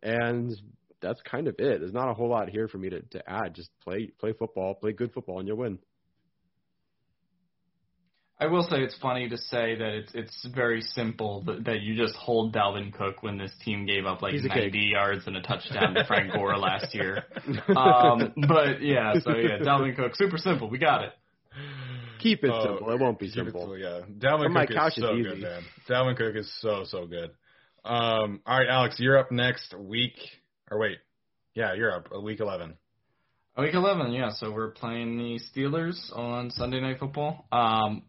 [0.03, 0.55] And
[1.01, 1.79] that's kind of it.
[1.79, 3.55] There's not a whole lot here for me to, to add.
[3.55, 5.79] Just play play football, play good football, and you'll win.
[8.41, 11.97] I will say it's funny to say that it's it's very simple that, that you
[11.97, 14.73] just hold Dalvin Cook when this team gave up like 90 cake.
[14.73, 17.23] yards and a touchdown to Frank Gore last year.
[17.75, 20.69] Um, but yeah, so yeah, Dalvin Cook, super simple.
[20.69, 21.11] We got it.
[22.19, 22.91] Keep it oh, simple.
[22.91, 23.73] It won't be simple.
[23.73, 25.61] It, yeah, Dalvin Cook is so is good, man.
[25.89, 27.31] Dalvin Cook is so so good.
[27.85, 30.17] Um, all right, Alex, you're up next week.
[30.69, 30.97] Or wait,
[31.55, 32.09] yeah, you're up.
[32.15, 32.75] Uh, week 11.
[33.57, 34.29] Week 11, yeah.
[34.31, 37.45] So we're playing the Steelers on Sunday Night Football.
[37.51, 38.03] Um,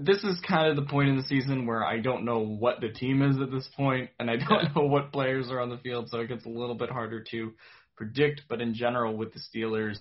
[0.00, 2.88] this is kind of the point in the season where I don't know what the
[2.88, 6.08] team is at this point, and I don't know what players are on the field,
[6.08, 7.52] so it gets a little bit harder to
[7.96, 8.42] predict.
[8.48, 9.98] But in general, with the Steelers,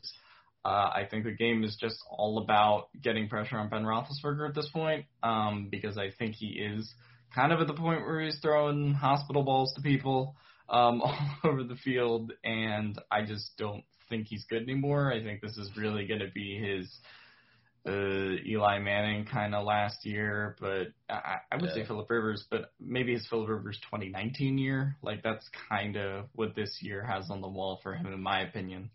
[0.65, 4.55] uh, I think the game is just all about getting pressure on Ben Roethlisberger at
[4.55, 6.93] this point, um, because I think he is
[7.35, 10.35] kind of at the point where he's throwing hospital balls to people
[10.69, 15.11] um, all over the field, and I just don't think he's good anymore.
[15.11, 16.89] I think this is really going to be his
[17.85, 21.83] uh, Eli Manning kind of last year, but I, I would yeah.
[21.83, 24.95] say Philip Rivers, but maybe it's Philip Rivers 2019 year.
[25.01, 28.41] Like that's kind of what this year has on the wall for him, in my
[28.41, 28.89] opinion.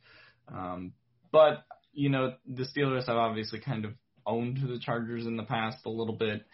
[0.50, 0.92] Um,
[1.32, 3.92] but you know, the Steelers have obviously kind of
[4.26, 6.44] owned the Chargers in the past a little bit.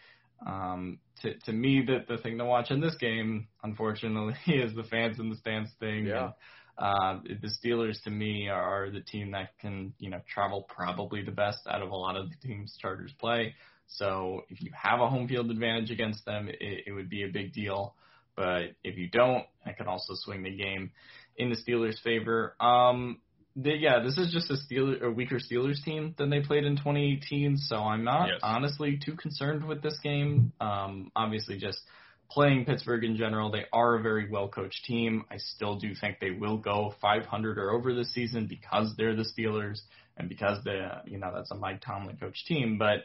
[0.47, 4.85] Um, to to me, the the thing to watch in this game, unfortunately, is the
[4.85, 6.07] fans in the stands thing.
[6.07, 6.25] Yeah.
[6.25, 6.33] And,
[6.77, 11.31] uh, the Steelers to me are the team that can, you know, travel probably the
[11.31, 13.55] best out of a lot of the teams Chargers play.
[13.87, 17.29] So if you have a home field advantage against them, it, it would be a
[17.29, 17.95] big deal.
[18.35, 20.91] But if you don't, I can also swing the game
[21.37, 22.57] in the Steelers' favor.
[22.59, 23.21] Um,
[23.57, 26.77] they, yeah, this is just a Steeler, a weaker Steelers team than they played in
[26.77, 27.57] 2018.
[27.57, 28.41] So I'm not yes.
[28.43, 30.53] honestly too concerned with this game.
[30.61, 31.79] Um, obviously, just
[32.31, 35.25] playing Pittsburgh in general, they are a very well coached team.
[35.31, 39.25] I still do think they will go 500 or over this season because they're the
[39.39, 39.81] Steelers
[40.17, 42.77] and because they, you know, that's a Mike Tomlin coach team.
[42.77, 43.05] But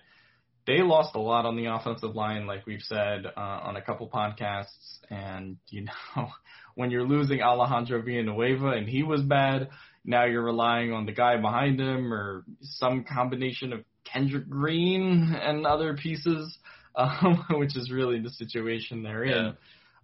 [0.65, 4.09] they lost a lot on the offensive line, like we've said uh, on a couple
[4.09, 4.99] podcasts.
[5.09, 5.85] And you
[6.15, 6.29] know,
[6.75, 9.69] when you're losing Alejandro Villanueva and he was bad,
[10.05, 15.65] now you're relying on the guy behind him or some combination of Kendrick Green and
[15.65, 16.57] other pieces
[16.95, 19.45] um, which is really the situation they're in.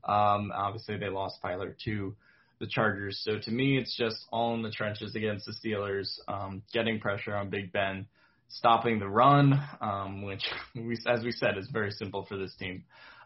[0.08, 2.16] Um, obviously, they lost Feiler to
[2.60, 3.20] the Chargers.
[3.24, 7.36] So to me, it's just all in the trenches against the Steelers, um, getting pressure
[7.36, 8.06] on Big Ben,
[8.48, 10.44] stopping the run, um, which,
[10.76, 12.84] we, as we said, is very simple for this team.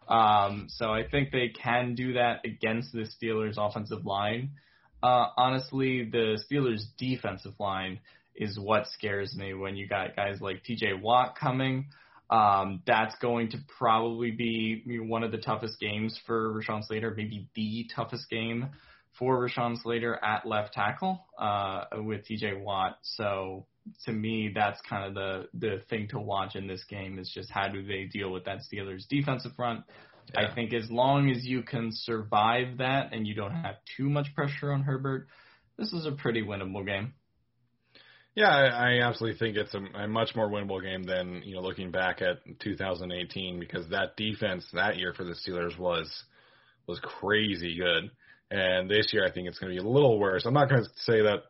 [0.08, 4.52] Um, so I think they can do that against the Steelers' offensive line.
[5.02, 8.00] Uh, honestly, the Steelers' defensive line
[8.36, 10.94] is what scares me when you got guys like T.J.
[11.02, 11.88] Watt coming.
[12.30, 17.50] Um, that's going to probably be one of the toughest games for Rashawn Slater, maybe
[17.56, 18.70] the toughest game
[19.18, 23.00] for Rashawn Slater at left tackle uh, with TJ Watt.
[23.02, 23.66] So
[24.06, 27.50] to me, that's kind of the the thing to watch in this game is just
[27.50, 29.84] how do they deal with that Steelers defensive front.
[30.34, 30.48] Yeah.
[30.48, 34.28] I think as long as you can survive that and you don't have too much
[34.36, 35.28] pressure on Herbert,
[35.78, 37.14] this is a pretty winnable game.
[38.36, 38.68] Yeah, I,
[38.98, 42.22] I absolutely think it's a, a much more winnable game than you know looking back
[42.22, 46.24] at 2018 because that defense that year for the Steelers was
[46.88, 48.12] was crazy good,
[48.52, 50.46] and this year I think it's going to be a little worse.
[50.46, 51.44] I'm not going to say that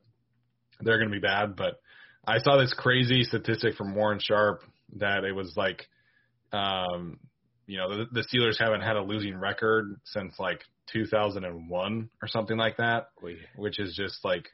[0.82, 1.80] they're going to be bad, but
[2.26, 4.62] I saw this crazy statistic from Warren Sharp
[4.98, 5.88] that it was like,
[6.52, 7.20] um,
[7.70, 10.62] you know, the, the Steelers haven't had a losing record since like
[10.92, 13.10] 2001 or something like that,
[13.56, 14.48] which is just like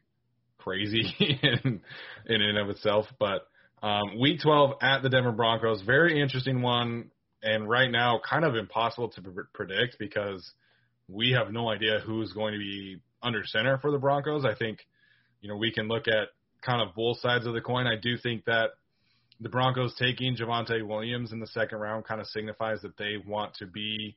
[0.57, 1.79] crazy in
[2.25, 3.05] in and of itself.
[3.17, 3.47] But
[3.81, 7.09] um, week 12 at the Denver Broncos, very interesting one,
[7.41, 10.51] and right now kind of impossible to pre- predict because
[11.07, 14.43] we have no idea who's going to be under center for the Broncos.
[14.43, 14.79] I think
[15.39, 16.29] you know we can look at
[16.61, 17.87] kind of both sides of the coin.
[17.87, 18.71] I do think that
[19.39, 23.55] the Broncos taking Javonte Williams in the second round kind of signifies that they want
[23.55, 24.15] to be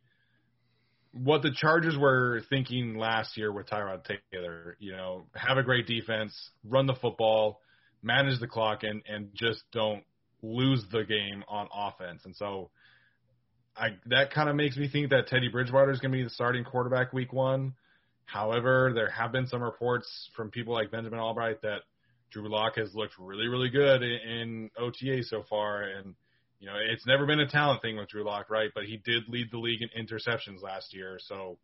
[1.12, 4.76] what the Chargers were thinking last year with Tyrod Taylor.
[4.78, 7.60] You know, have a great defense, run the football,
[8.02, 10.04] manage the clock, and and just don't
[10.42, 12.22] lose the game on offense.
[12.24, 12.70] And so,
[13.76, 16.30] I that kind of makes me think that Teddy Bridgewater is going to be the
[16.30, 17.74] starting quarterback week one.
[18.24, 21.80] However, there have been some reports from people like Benjamin Albright that
[22.30, 26.14] Drew Lock has looked really, really good in, in OTA so far, and
[26.60, 28.70] you know it's never been a talent thing with Drew Lock, right?
[28.74, 31.58] But he did lead the league in interceptions last year, so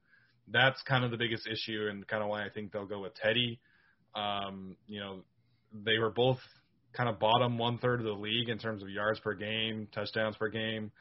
[0.48, 3.14] that's kind of the biggest issue, and kind of why I think they'll go with
[3.14, 3.60] Teddy.
[4.14, 5.20] Um, you know,
[5.72, 6.38] they were both
[6.94, 10.36] kind of bottom one third of the league in terms of yards per game, touchdowns
[10.36, 10.92] per game.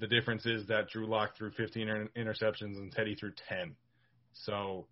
[0.00, 3.76] The difference is that Drew Lock threw 15 inter- interceptions and Teddy threw 10.
[4.32, 4.86] So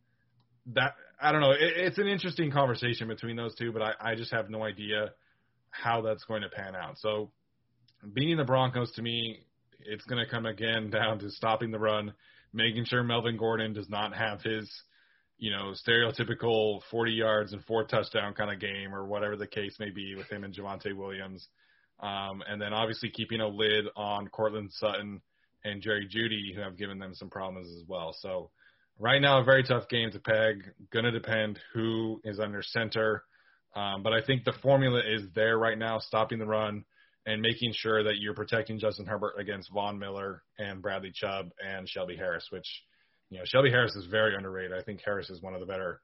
[0.66, 1.52] that I don't know.
[1.52, 5.10] It, it's an interesting conversation between those two, but I, I just have no idea
[5.70, 6.98] how that's going to pan out.
[6.98, 7.30] So
[8.12, 9.40] beating the Broncos to me,
[9.80, 12.12] it's going to come again down to stopping the run,
[12.52, 14.70] making sure Melvin Gordon does not have his,
[15.38, 19.76] you know, stereotypical 40 yards and four touchdown kind of game or whatever the case
[19.80, 21.48] may be with him and Javonte Williams.
[22.00, 25.20] Um, and then obviously keeping a lid on Courtland Sutton
[25.64, 28.12] and Jerry Jeudy, who have given them some problems as well.
[28.18, 28.50] So
[28.98, 30.72] right now, a very tough game to peg.
[30.92, 33.24] Going to depend who is under center.
[33.74, 36.84] Um, but I think the formula is there right now, stopping the run
[37.24, 41.88] and making sure that you're protecting Justin Herbert against Von Miller and Bradley Chubb and
[41.88, 42.66] Shelby Harris, which,
[43.30, 44.76] you know, Shelby Harris is very underrated.
[44.76, 46.00] I think Harris is one of the better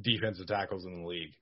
[0.00, 1.32] defensive tackles in the league.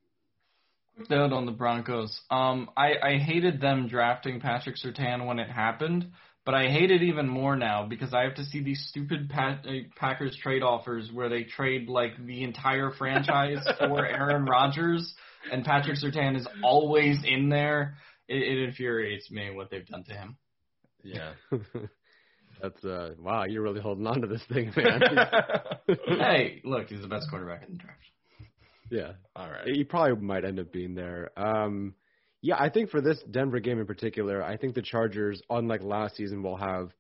[0.96, 2.20] Quick note on the Broncos.
[2.30, 6.12] Um, I, I hated them drafting Patrick Surtain when it happened,
[6.44, 9.64] but I hate it even more now because I have to see these stupid Pat,
[9.66, 15.14] uh, Packers trade offers where they trade like the entire franchise for Aaron Rodgers,
[15.50, 17.96] and Patrick Surtain is always in there.
[18.28, 20.36] It, it infuriates me what they've done to him.
[21.02, 21.32] Yeah.
[22.62, 25.02] That's uh wow, you're really holding on to this thing, man.
[26.06, 27.98] hey, look, he's the best quarterback in the draft.
[28.90, 29.12] yeah.
[29.34, 29.66] All right.
[29.66, 31.30] He probably might end up being there.
[31.36, 31.94] Um,
[32.44, 36.16] yeah, I think for this Denver game in particular, I think the Chargers, unlike last
[36.16, 36.90] season, will have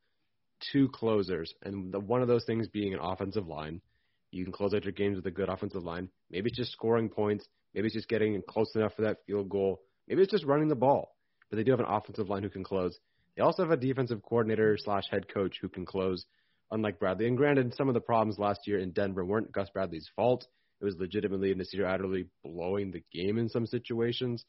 [0.72, 3.82] two closers, and the, one of those things being an offensive line.
[4.30, 6.08] You can close out your games with a good offensive line.
[6.30, 7.46] Maybe it's just scoring points.
[7.74, 9.82] Maybe it's just getting close enough for that field goal.
[10.08, 11.14] Maybe it's just running the ball.
[11.50, 12.98] But they do have an offensive line who can close.
[13.36, 16.24] They also have a defensive coordinator slash head coach who can close,
[16.70, 17.26] unlike Bradley.
[17.26, 20.46] And granted, some of the problems last year in Denver weren't Gus Bradley's fault.
[20.80, 24.42] It was legitimately Nasir Adderley blowing the game in some situations.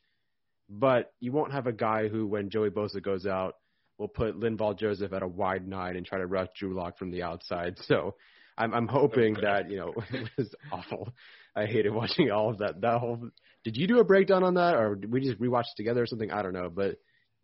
[0.70, 3.55] But you won't have a guy who, when Joey Bosa goes out,
[3.97, 7.11] will put Linval Joseph at a wide nine and try to rush Drew Lock from
[7.11, 7.78] the outside.
[7.86, 8.16] So
[8.57, 11.13] I'm, I'm hoping that, you know, it was awful.
[11.55, 12.82] I hated watching all of that.
[12.82, 13.30] That whole.
[13.63, 16.05] Did you do a breakdown on that, or did we just rewatch it together or
[16.05, 16.32] something?
[16.32, 16.97] I don't know, but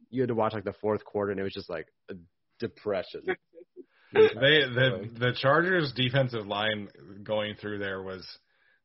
[0.09, 2.15] you had to watch like the fourth quarter, and it was just like a
[2.59, 3.21] depression.
[4.13, 6.89] they the the Chargers defensive line
[7.23, 8.27] going through there was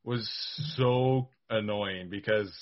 [0.05, 0.31] was
[0.77, 2.53] so annoying because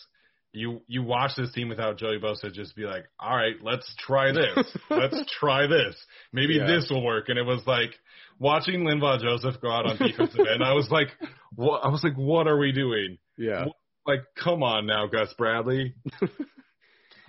[0.55, 4.33] you you watch this team without Joey Bosa just be like, all right, let's try
[4.33, 5.97] this, let's try this,
[6.33, 6.67] maybe Yeah.
[6.67, 7.91] this will work, and it was like
[8.39, 10.63] watching Linval Joseph go out on defensive end.
[10.65, 11.09] I was like,
[11.55, 11.85] what?
[11.85, 13.19] I was like, what are we doing?
[13.37, 13.67] Yeah.
[14.07, 15.95] Like, come on now, Gus Bradley.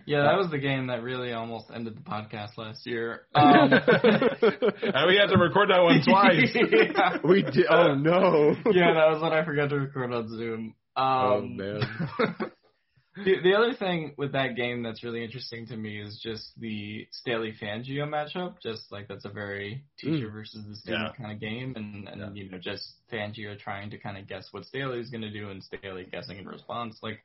[0.07, 3.21] Yeah, that was the game that really almost ended the podcast last year.
[3.33, 6.55] Um, and we had to record that one twice.
[6.55, 7.17] yeah.
[7.27, 7.65] we did.
[7.67, 8.53] Oh no.
[8.71, 10.75] yeah, that was when I forgot to record on Zoom.
[10.95, 11.81] Um, Oh, man.
[13.15, 17.07] The, the other thing with that game that's really interesting to me is just the
[17.11, 18.55] Staley Fangio matchup.
[18.61, 20.33] Just like that's a very teacher Mm.
[20.33, 21.23] versus the student Yeah.
[21.23, 24.65] kind of game, and and you know just Fangio trying to kind of guess what
[24.65, 26.99] Staley is going to do, and Staley guessing in response.
[27.01, 27.19] Like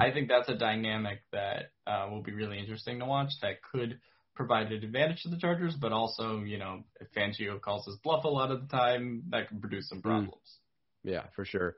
[0.00, 3.30] I think that's a dynamic that uh, will be really interesting to watch.
[3.42, 3.98] That could
[4.34, 8.24] provide an advantage to the Chargers, but also you know if Fangio calls his bluff
[8.24, 10.58] a lot of the time, that can produce some problems.
[11.04, 11.76] Yeah, for sure.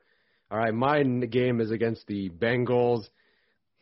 [0.49, 3.07] All right, my game is against the Bengals.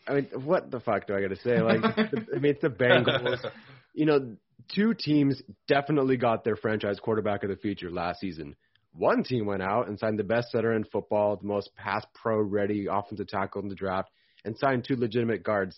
[0.08, 1.62] I mean, what the fuck do I got to say?
[1.62, 3.40] Like, I mean, it's the Bengals.
[3.92, 4.36] You know,
[4.74, 8.56] two teams definitely got their franchise quarterback of the future last season.
[8.94, 12.40] One team went out and signed the best center in football, the most pass pro
[12.40, 14.10] ready offensive tackle in the draft,
[14.46, 15.78] and signed two legitimate guards.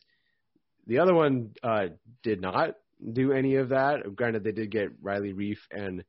[0.87, 1.87] The other one uh,
[2.21, 2.75] did not
[3.13, 4.15] do any of that.
[4.15, 6.03] Granted, they did get Riley Reiff and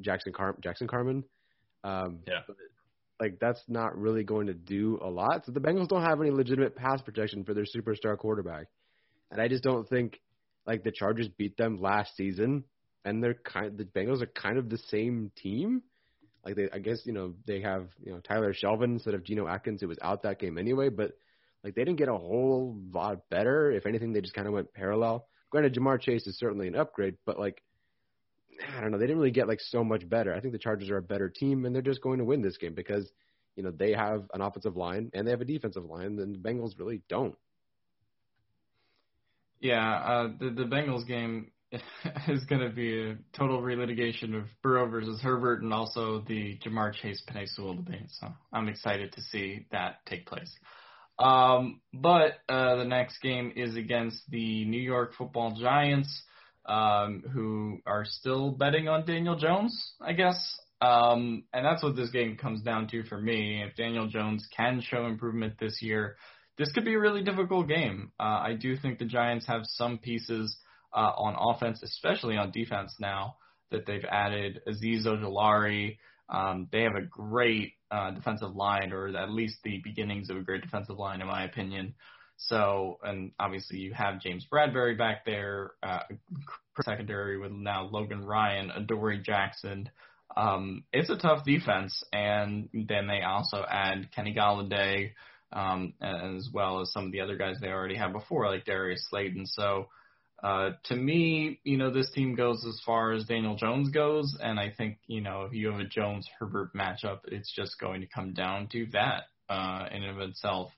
[0.00, 1.24] Jackson Car- Jackson Carman.
[1.84, 2.40] Um, Yeah.
[3.20, 5.44] Like that's not really going to do a lot.
[5.44, 8.66] So the Bengals don't have any legitimate pass protection for their superstar quarterback,
[9.30, 10.20] and I just don't think
[10.66, 12.64] like the Chargers beat them last season,
[13.04, 15.82] and they're kind the Bengals are kind of the same team.
[16.44, 19.46] Like they, I guess you know they have you know Tyler Shelvin instead of Geno
[19.46, 21.12] Atkins, who was out that game anyway, but
[21.62, 23.70] like they didn't get a whole lot better.
[23.70, 25.26] If anything, they just kind of went parallel.
[25.50, 27.62] Granted, Ja'Marr Chase is certainly an upgrade, but like
[28.76, 30.34] I don't know, they didn't really get like so much better.
[30.34, 32.56] I think the Chargers are a better team, and they're just going to win this
[32.56, 33.10] game because
[33.56, 36.38] you know they have an offensive line and they have a defensive line, and the
[36.38, 37.36] Bengals really don't.
[39.60, 41.50] Yeah, uh, the the Bengals game
[42.28, 46.94] is going to be a total relitigation of Burrow versus Herbert, and also the Ja'Marr
[46.94, 48.06] Chase Penei Sewell debate.
[48.08, 50.52] So I'm excited to see that take place.
[51.18, 56.22] Um, but uh, the next game is against the New York Football Giants,
[56.70, 60.38] um, who are still betting on Daniel Jones, I guess.
[60.80, 63.62] Um, and that's what this game comes down to for me.
[63.62, 66.16] If Daniel Jones can show improvement this year,
[66.56, 68.12] this could be a really difficult game.
[68.20, 70.56] Uh, I do think the Giants have some pieces
[70.94, 73.36] uh, on offense, especially on defense now
[73.72, 75.98] that they've added Azeez Ojulari.
[76.28, 80.42] Um, they have a great uh, defensive line, or at least the beginnings of a
[80.42, 81.94] great defensive line, in my opinion.
[82.42, 86.00] So, and obviously you have James Bradberry back there, uh,
[86.82, 89.90] secondary with now Logan Ryan, Adoree Jackson.
[90.36, 95.10] Um, it's a tough defense, and then they also add Kenny Golladay,
[95.52, 99.06] um, as well as some of the other guys they already had before, like Darius
[99.10, 99.44] Slayton.
[99.46, 99.88] So,
[100.42, 104.58] uh, to me, you know, this team goes as far as Daniel Jones goes, and
[104.58, 108.06] I think, you know, if you have a Jones Herbert matchup, it's just going to
[108.06, 110.70] come down to that uh, in and of itself.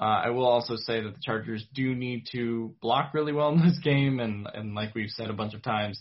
[0.00, 3.60] Uh, I will also say that the Chargers do need to block really well in
[3.60, 6.00] this game, and and like we've said a bunch of times,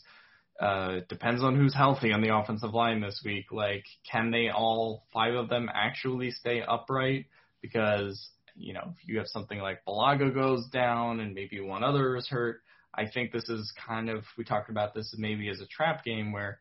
[0.61, 3.51] uh, it depends on who's healthy on the offensive line this week.
[3.51, 7.25] Like, can they all five of them actually stay upright?
[7.61, 12.15] Because you know, if you have something like Bulaga goes down and maybe one other
[12.15, 12.61] is hurt,
[12.93, 16.31] I think this is kind of we talked about this maybe as a trap game
[16.31, 16.59] where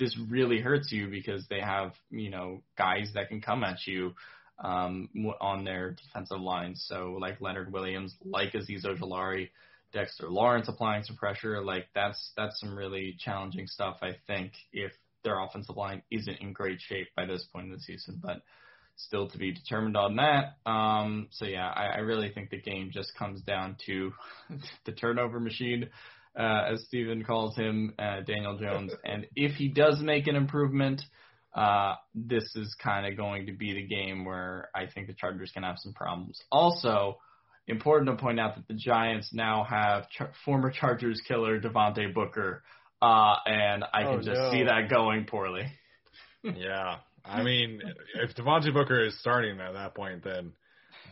[0.00, 4.12] this really hurts you because they have you know guys that can come at you
[4.62, 5.08] um,
[5.40, 6.74] on their defensive line.
[6.76, 9.50] So like Leonard Williams, like Azeez Ojulari,
[9.92, 11.62] Dexter Lawrence applying some pressure.
[11.64, 13.98] Like that's that's some really challenging stuff.
[14.02, 14.92] I think if
[15.24, 18.42] their offensive line isn't in great shape by this point in the season, but
[18.96, 20.56] still to be determined on that.
[20.70, 24.12] Um, so yeah, I, I really think the game just comes down to
[24.84, 25.88] the turnover machine,
[26.38, 28.92] uh, as Steven calls him, uh, Daniel Jones.
[29.04, 31.02] and if he does make an improvement,
[31.54, 35.50] uh, this is kind of going to be the game where I think the Chargers
[35.52, 36.40] can have some problems.
[36.52, 37.18] Also,
[37.66, 42.62] important to point out that the Giants now have char- former Chargers killer Devontae Booker,
[43.02, 44.50] uh, and I can Oh, just no.
[44.52, 45.66] see that going poorly.
[46.42, 46.98] yeah.
[47.24, 47.82] I mean,
[48.14, 50.52] if Devontae Booker is starting at that point, then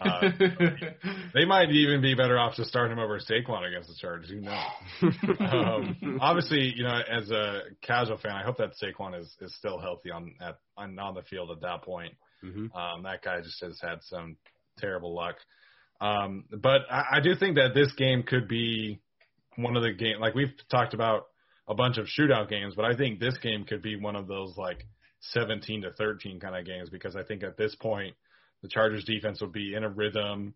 [0.00, 0.30] uh,
[1.34, 4.30] they might even be better off to start him over Saquon against the Chargers.
[4.30, 5.14] Who knows?
[5.40, 9.78] um, obviously, you know, as a casual fan, I hope that Saquon is, is still
[9.78, 12.14] healthy on at on, on the field at that point.
[12.44, 12.76] Mm-hmm.
[12.76, 14.36] Um, that guy just has had some
[14.78, 15.36] terrible luck.
[16.00, 19.00] Um, but I, I do think that this game could be
[19.56, 21.26] one of the game like we've talked about
[21.66, 24.56] a bunch of shootout games, but I think this game could be one of those
[24.56, 24.84] like
[25.20, 28.14] 17 to 13 kind of games because I think at this point
[28.62, 30.54] the Chargers defense would be in a rhythm.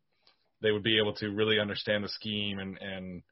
[0.61, 3.23] They would be able to really understand the scheme and and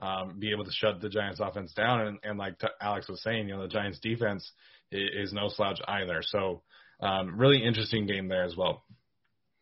[0.00, 2.06] um, be able to shut the Giants offense down.
[2.06, 4.48] And, and like t- Alex was saying, you know, the Giants defense
[4.92, 6.20] is, is no slouch either.
[6.22, 6.62] So
[7.00, 8.82] um, really interesting game there as well.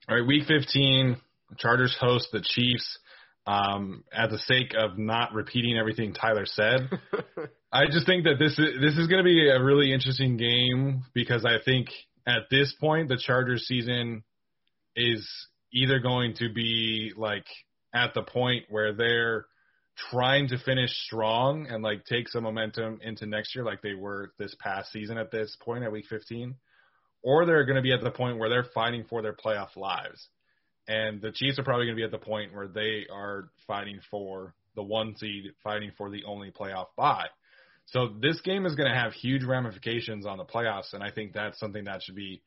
[0.09, 1.17] All right, week 15,
[1.59, 2.99] Chargers host the Chiefs.
[3.49, 6.91] Um, at the sake of not repeating everything Tyler said,
[7.73, 11.05] I just think that this is this is going to be a really interesting game
[11.15, 11.87] because I think
[12.27, 14.25] at this point the Chargers season
[14.97, 15.29] is
[15.73, 17.47] either going to be like
[17.95, 19.47] at the point where they're
[20.11, 24.33] trying to finish strong and like take some momentum into next year like they were
[24.39, 26.55] this past season at this point at week 15
[27.23, 30.29] or they're going to be at the point where they're fighting for their playoff lives.
[30.87, 33.99] And the Chiefs are probably going to be at the point where they are fighting
[34.11, 37.27] for the one seed fighting for the only playoff bye.
[37.87, 41.33] So this game is going to have huge ramifications on the playoffs and I think
[41.33, 42.43] that's something that should be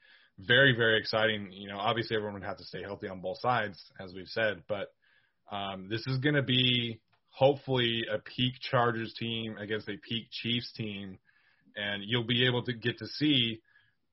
[0.48, 3.78] very very exciting you know obviously everyone would have to stay healthy on both sides
[4.00, 4.94] as we've said but
[5.52, 7.00] um, this is going to be
[7.32, 11.18] hopefully a peak Chargers team against a peak Chiefs team,
[11.76, 13.62] and you'll be able to get to see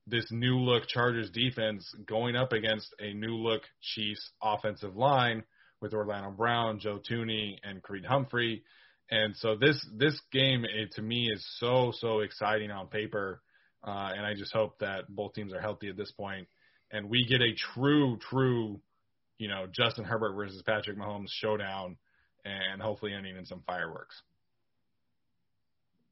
[0.07, 5.43] this new look Chargers defense going up against a new look Chiefs offensive line
[5.81, 8.63] with Orlando Brown, Joe Thuney, and Creed Humphrey.
[9.11, 13.41] And so this this game it, to me is so so exciting on paper,
[13.87, 16.47] uh, and I just hope that both teams are healthy at this point,
[16.91, 18.81] and we get a true true,
[19.37, 21.97] you know, Justin Herbert versus Patrick Mahomes showdown
[22.43, 24.21] and hopefully ending in some fireworks.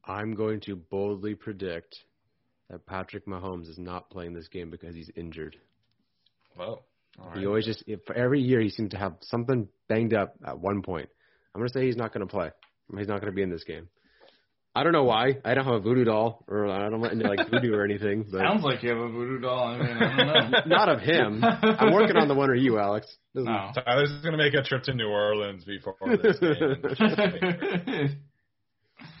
[0.04, 1.98] I'm going to boldly predict
[2.70, 5.56] that Patrick Mahomes is not playing this game because he's injured.
[6.58, 6.84] Well,
[7.20, 7.38] all right.
[7.38, 10.82] He always just if, every year he seems to have something banged up at one
[10.82, 11.08] point.
[11.54, 12.50] I'm going to say he's not going to play.
[12.96, 13.88] He's not going to be in this game.
[14.76, 15.38] I don't know why.
[15.44, 18.26] I don't have a voodoo doll, or I don't into like voodoo or anything.
[18.30, 19.68] But Sounds like you have a voodoo doll.
[19.68, 20.58] I mean, I don't know.
[20.66, 21.42] not of him.
[21.42, 23.06] I'm working on the one of you, Alex.
[23.34, 23.70] Doesn't- No.
[23.74, 28.16] Tyler's going to make a trip to New Orleans before this game.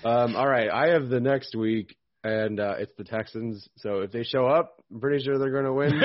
[0.04, 3.68] Um, all right, I have the next week, and uh, it's the Texans.
[3.78, 6.00] So if they show up, I'm pretty sure they're going to win.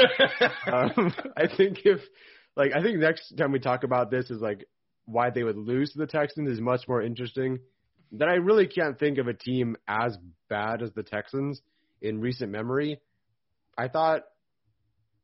[0.71, 1.99] um, I think if,
[2.55, 4.65] like, I think next time we talk about this is like
[5.05, 7.59] why they would lose to the Texans is much more interesting.
[8.13, 10.17] That I really can't think of a team as
[10.49, 11.61] bad as the Texans
[12.01, 12.99] in recent memory.
[13.77, 14.23] I thought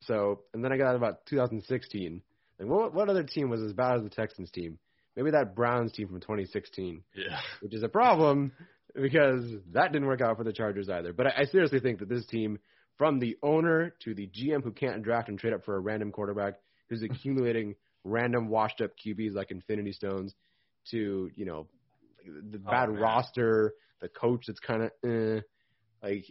[0.01, 2.21] so, and then I got about 2016.
[2.59, 4.79] Like, what what other team was as bad as the Texans team?
[5.15, 7.39] Maybe that Browns team from 2016 yeah.
[7.61, 8.51] which is a problem
[8.93, 11.11] because that didn't work out for the Chargers either.
[11.11, 12.59] But I, I seriously think that this team,
[12.97, 16.11] from the owner to the GM who can't draft and trade up for a random
[16.11, 16.55] quarterback
[16.89, 20.33] who's accumulating random washed up QBs like Infinity Stones,
[20.91, 21.67] to you know
[22.27, 22.99] the Oh, bad man.
[22.99, 25.41] roster, the coach that's kind of eh,
[26.03, 26.25] like.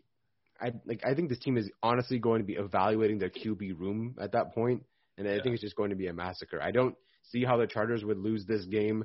[0.60, 1.02] I like.
[1.04, 4.54] I think this team is honestly going to be evaluating their QB room at that
[4.54, 4.84] point,
[5.18, 6.62] and I think it's just going to be a massacre.
[6.62, 6.94] I don't
[7.24, 9.04] see how the Chargers would lose this game.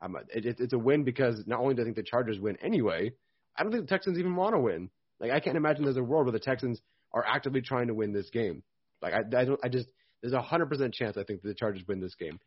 [0.00, 2.56] Um, it, it, it's a win because not only do I think the Chargers win
[2.62, 3.12] anyway,
[3.56, 4.90] I don't think the Texans even want to win.
[5.18, 6.80] Like I can't imagine there's a world where the Texans
[7.12, 8.62] are actively trying to win this game.
[9.00, 9.88] Like I, I don't, I just
[10.20, 12.38] there's a hundred percent chance I think the Chargers win this game,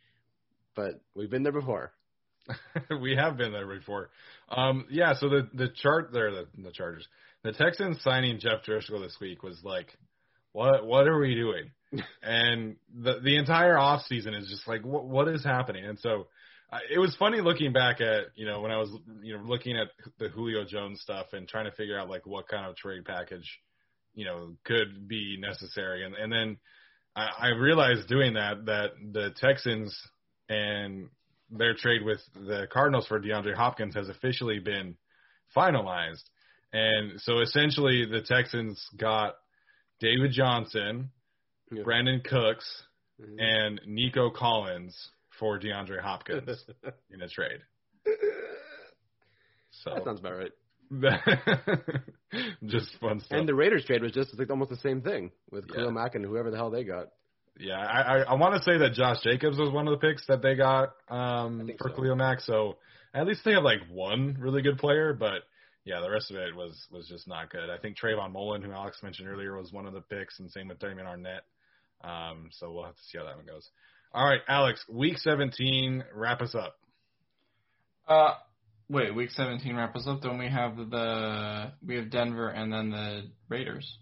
[0.75, 1.91] but we've been there before.
[3.01, 4.09] we have been there before.
[4.49, 7.07] Um, yeah, so the the chart there, the, the Chargers,
[7.43, 9.87] the Texans signing Jeff Driskel this week was like,
[10.51, 11.71] what what are we doing?
[12.23, 15.85] and the the entire off season is just like, what what is happening?
[15.85, 16.27] And so
[16.71, 18.89] uh, it was funny looking back at you know when I was
[19.21, 19.87] you know looking at
[20.19, 23.59] the Julio Jones stuff and trying to figure out like what kind of trade package
[24.13, 26.57] you know could be necessary, and and then
[27.15, 29.95] I, I realized doing that that the Texans
[30.49, 31.09] and
[31.49, 34.95] their trade with the Cardinals for DeAndre Hopkins has officially been
[35.55, 36.23] finalized.
[36.73, 39.35] And so essentially the Texans got
[39.99, 41.11] David Johnson,
[41.71, 41.83] Yeah.
[41.83, 42.83] Brandin Cooks,
[43.21, 43.35] Mhm.
[43.39, 46.65] and Nico Collins for DeAndre Hopkins
[47.09, 47.61] in a trade.
[49.71, 50.51] So That sounds about right.
[52.65, 53.37] just fun stuff.
[53.39, 55.75] And the Raiders trade was just like almost the same thing with Yeah.
[55.75, 57.07] Khalil Mack and whoever the hell they got.
[57.57, 60.25] Yeah, I I, I want to say that Josh Jacobs was one of the picks
[60.27, 61.95] that they got um, for so.
[61.95, 62.41] Khalil Mack.
[62.41, 62.77] So
[63.13, 65.43] at least they have like one really good player, but
[65.85, 67.69] yeah, the rest of it was was just not good.
[67.69, 70.67] I think Trayvon Mullen, who Alex mentioned earlier, was one of the picks, and same
[70.67, 71.45] with Damon Arnette.
[72.03, 73.69] Um, so we'll have to see how that one goes.
[74.13, 76.77] All right, Alex, Week 17, wrap us up.
[78.07, 78.33] Uh,
[78.89, 80.21] wait, week 17 wrap us up.
[80.21, 83.97] Don't we have the we have Denver and then the Raiders?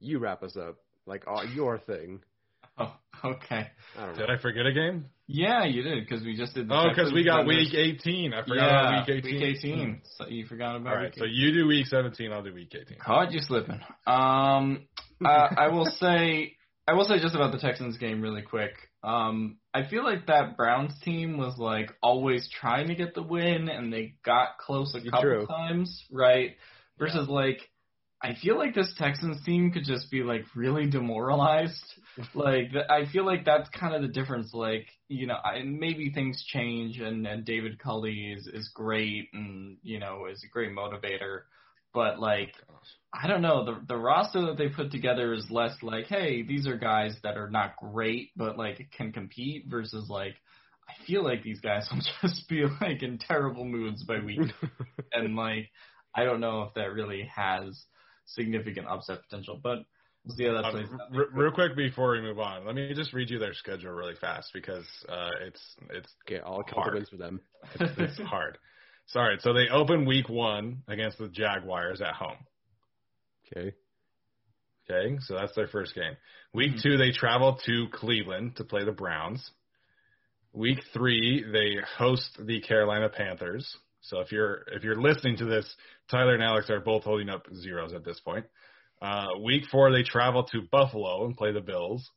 [0.00, 0.76] You wrap us up
[1.06, 2.20] like all your thing.
[2.78, 2.92] Oh,
[3.24, 3.68] okay.
[3.98, 4.26] I don't know.
[4.26, 5.06] Did I forget a game?
[5.26, 6.68] Yeah, you did because we just did.
[6.68, 8.34] The Oh, because we got and the- Week 18.
[8.34, 9.32] I forgot yeah, about Week 18.
[9.40, 10.00] Week 18.
[10.18, 12.70] So you forgot about All right, week so you do Week 17, I'll do Week
[12.78, 12.98] 18.
[12.98, 13.80] Caught you slipping.
[14.06, 14.82] Um,
[15.24, 16.56] uh, I will say,
[16.86, 18.74] I will say just about the Texans game really quick.
[19.02, 23.70] Um, I feel like that Browns team was like always trying to get the win,
[23.70, 25.46] and they got close a couple True.
[25.46, 26.56] times, right?
[26.98, 27.60] Versus like,
[28.22, 31.84] I feel like this Texans team could just be like really demoralized.
[32.34, 34.54] like, I feel like that's kind of the difference.
[34.54, 39.76] Like, you know, I, maybe things change, and, and David Culley is is great, and
[39.82, 41.42] you know, is a great motivator.
[41.92, 42.52] But like,
[43.12, 43.66] I don't know.
[43.66, 47.36] The the roster that they put together is less like, hey, these are guys that
[47.36, 50.36] are not great, but like can compete versus like,
[50.88, 54.40] I feel like these guys will just be like in terrible moods by week,
[55.12, 55.68] and like
[56.14, 57.78] I don't know if that really has
[58.26, 59.84] significant upset potential, but
[60.24, 61.14] we'll see how that Um, out.
[61.14, 64.14] r- real quick before we move on, let me just read you their schedule really
[64.20, 66.68] fast because uh, it's it's Okay, all Hard.
[66.68, 67.40] compliments for them.
[67.80, 68.58] it's hard.
[69.06, 69.38] Sorry.
[69.40, 72.38] So they open week one against the Jaguars at home.
[73.52, 73.72] Okay.
[74.88, 76.16] Okay, so that's their first game.
[76.52, 79.50] Week two, they travel to Cleveland to play the Browns.
[80.52, 83.76] Week three, they host the Carolina Panthers.
[84.00, 85.66] So if you're if you're listening to this,
[86.10, 88.46] Tyler and Alex are both holding up zeros at this point.
[89.02, 92.08] Uh, week four, they travel to Buffalo and play the Bills.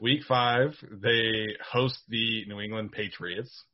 [0.00, 3.64] Week five, they host the New England Patriots.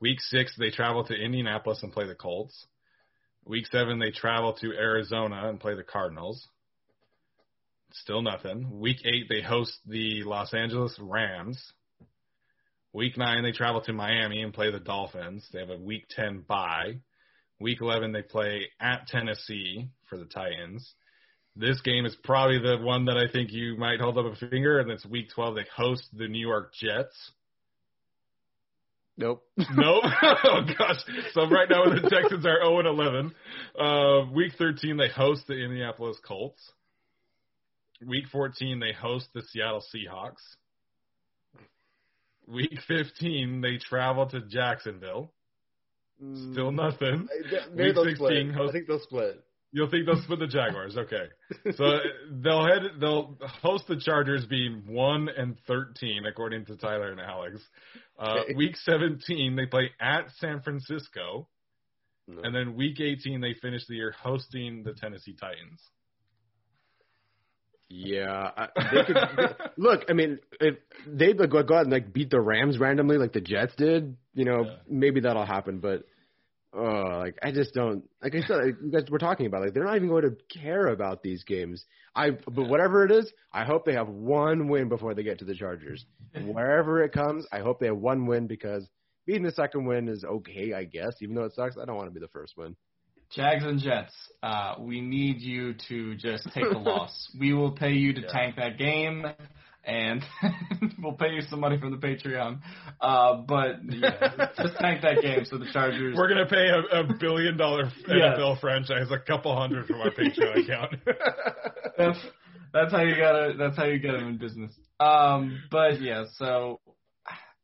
[0.00, 2.66] Week six, they travel to Indianapolis and play the Colts.
[3.44, 6.48] Week seven, they travel to Arizona and play the Cardinals.
[7.92, 8.78] Still nothing.
[8.78, 11.72] Week eight, they host the Los Angeles Rams.
[12.92, 15.46] Week nine, they travel to Miami and play the Dolphins.
[15.52, 17.00] They have a week 10 bye.
[17.60, 20.94] Week 11, they play at Tennessee for the Titans.
[21.56, 24.78] This game is probably the one that I think you might hold up a finger,
[24.78, 25.56] and it's week 12.
[25.56, 27.32] They host the New York Jets.
[29.16, 29.42] Nope.
[29.74, 30.04] Nope.
[30.22, 31.00] oh gosh.
[31.32, 33.34] So right now the Texans are 0 and 11.
[33.78, 36.62] Uh, week 13 they host the Indianapolis Colts.
[38.06, 40.36] Week 14 they host the Seattle Seahawks.
[42.46, 45.32] Week 15 they travel to Jacksonville.
[46.52, 47.28] Still nothing.
[47.74, 48.54] Maybe Week they'll 16 split.
[48.54, 49.44] host- I think they'll split.
[49.70, 50.96] You'll think they'll split the Jaguars.
[50.96, 51.26] Okay.
[51.76, 51.98] So
[52.30, 57.60] they'll head they'll host the Chargers being 1 and 13 according to Tyler and Alex.
[58.18, 58.54] Uh, Okay.
[58.56, 61.48] week 17 they play at San Francisco.
[62.26, 62.42] No.
[62.42, 65.80] And then week 18, they finish the year hosting the Tennessee Titans.
[67.90, 69.16] Yeah, I, they could,
[69.78, 70.04] look.
[70.10, 73.40] I mean, if they go go out and like beat the Rams randomly, like the
[73.40, 74.76] Jets did, you know, Yeah.
[74.88, 75.78] maybe that'll happen.
[75.78, 76.04] But,
[76.76, 78.04] uh, like I just don't.
[78.22, 80.36] Like I said, like, you guys were talking about, like they're not even going to
[80.60, 81.84] care about these games.
[82.14, 85.44] I, but whatever it is, I hope they have one win before they get to
[85.46, 86.04] the Chargers.
[86.34, 88.86] And wherever it comes, I hope they have one win because
[89.24, 91.14] beating the second win is okay, I guess.
[91.22, 92.76] Even though it sucks, I don't want to be the first win.
[93.34, 97.28] Jags and Jets, uh, we need you to just take the loss.
[97.38, 98.28] We will pay you to Yeah.
[98.32, 99.24] tank that game,
[99.84, 100.24] and
[101.02, 102.60] we'll pay you some money from the Patreon.
[103.00, 106.16] Uh, but yeah, just tank that game so the Chargers.
[106.16, 110.64] We're gonna pay a, a billion dollar NFL franchise a couple hundred from our Patreon
[110.64, 110.94] account.
[111.98, 112.18] that's
[112.72, 114.72] that's how you gotta that's how you get them in business.
[115.00, 116.80] Um, but yeah, so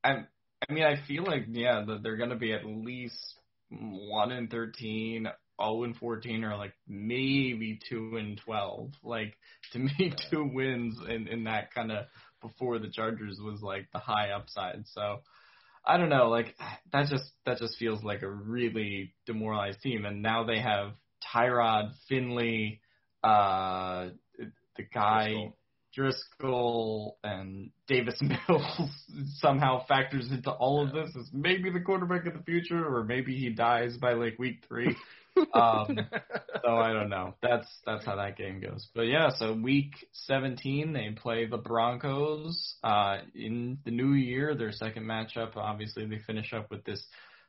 [0.04, 0.24] I
[0.68, 3.34] I mean I feel like yeah that they're gonna be at least
[3.70, 5.26] one in thirteen,
[5.60, 8.90] zero and fourteen, or like maybe two and twelve.
[9.02, 9.34] Like
[9.72, 12.06] to me, two wins in in that kind of
[12.40, 14.84] before the Chargers was like the high upside.
[14.86, 15.20] So.
[15.86, 16.54] I don't know, like
[16.92, 20.94] that just that just feels like a really demoralized team, and now they have
[21.30, 22.80] Tyrod, Finley,
[23.22, 24.08] uh,
[24.76, 25.52] the guy
[25.96, 28.90] Driskel and Davis Mills
[29.36, 33.36] somehow factors into all of this as maybe the quarterback of the future, or maybe
[33.36, 34.94] he dies by like week three.
[35.54, 35.98] Um,
[36.64, 37.34] so I don't know.
[37.42, 38.88] That's that's how that game goes.
[38.94, 44.54] But yeah, so week 17 they play the Broncos uh, in the new year.
[44.54, 45.56] Their second matchup.
[45.56, 47.04] Obviously, they finish up with this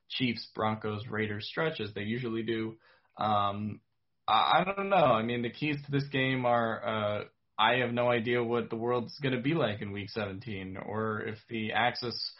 [0.09, 2.75] Chiefs Broncos Raiders stretch as they usually do.
[3.17, 3.79] Um,
[4.27, 4.95] I, I don't know.
[4.95, 6.85] I mean, the keys to this game are.
[6.85, 7.23] Uh,
[7.57, 11.21] I have no idea what the world's going to be like in week 17 or
[11.21, 12.33] if the axis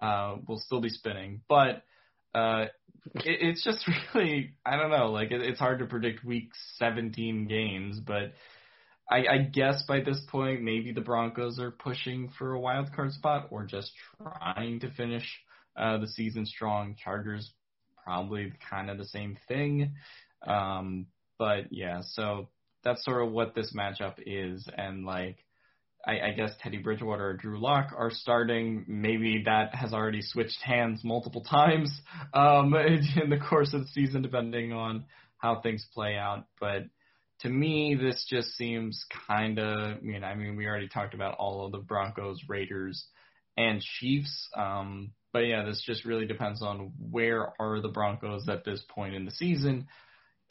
[0.00, 1.42] uh, will still be spinning.
[1.48, 1.82] But
[2.34, 2.66] uh,
[3.14, 3.84] it, it's just
[4.14, 8.32] really, I don't know, like it, it's hard to predict week 17 games, but
[9.10, 13.12] I, I guess by this point, maybe the Broncos are pushing for a wild card
[13.12, 15.26] spot or just trying to finish
[15.76, 16.96] uh, the season strong.
[17.02, 17.50] Chargers
[18.02, 19.94] probably kind of the same thing.
[20.46, 21.06] Um,
[21.38, 22.48] but yeah, so
[22.82, 25.38] that's sort of what this matchup is, and like
[26.06, 28.84] I, I guess Teddy Bridgewater or Drew Lock are starting.
[28.88, 31.92] Maybe that has already switched hands multiple times
[32.32, 32.74] um,
[33.22, 35.04] in the course of the season, depending on
[35.38, 36.46] how things play out.
[36.60, 36.84] But
[37.40, 39.98] to me, this just seems kind of.
[39.98, 43.06] I mean, I mean, we already talked about all of the Broncos, Raiders,
[43.56, 44.48] and Chiefs.
[44.56, 49.14] Um, but yeah, this just really depends on where are the Broncos at this point
[49.14, 49.88] in the season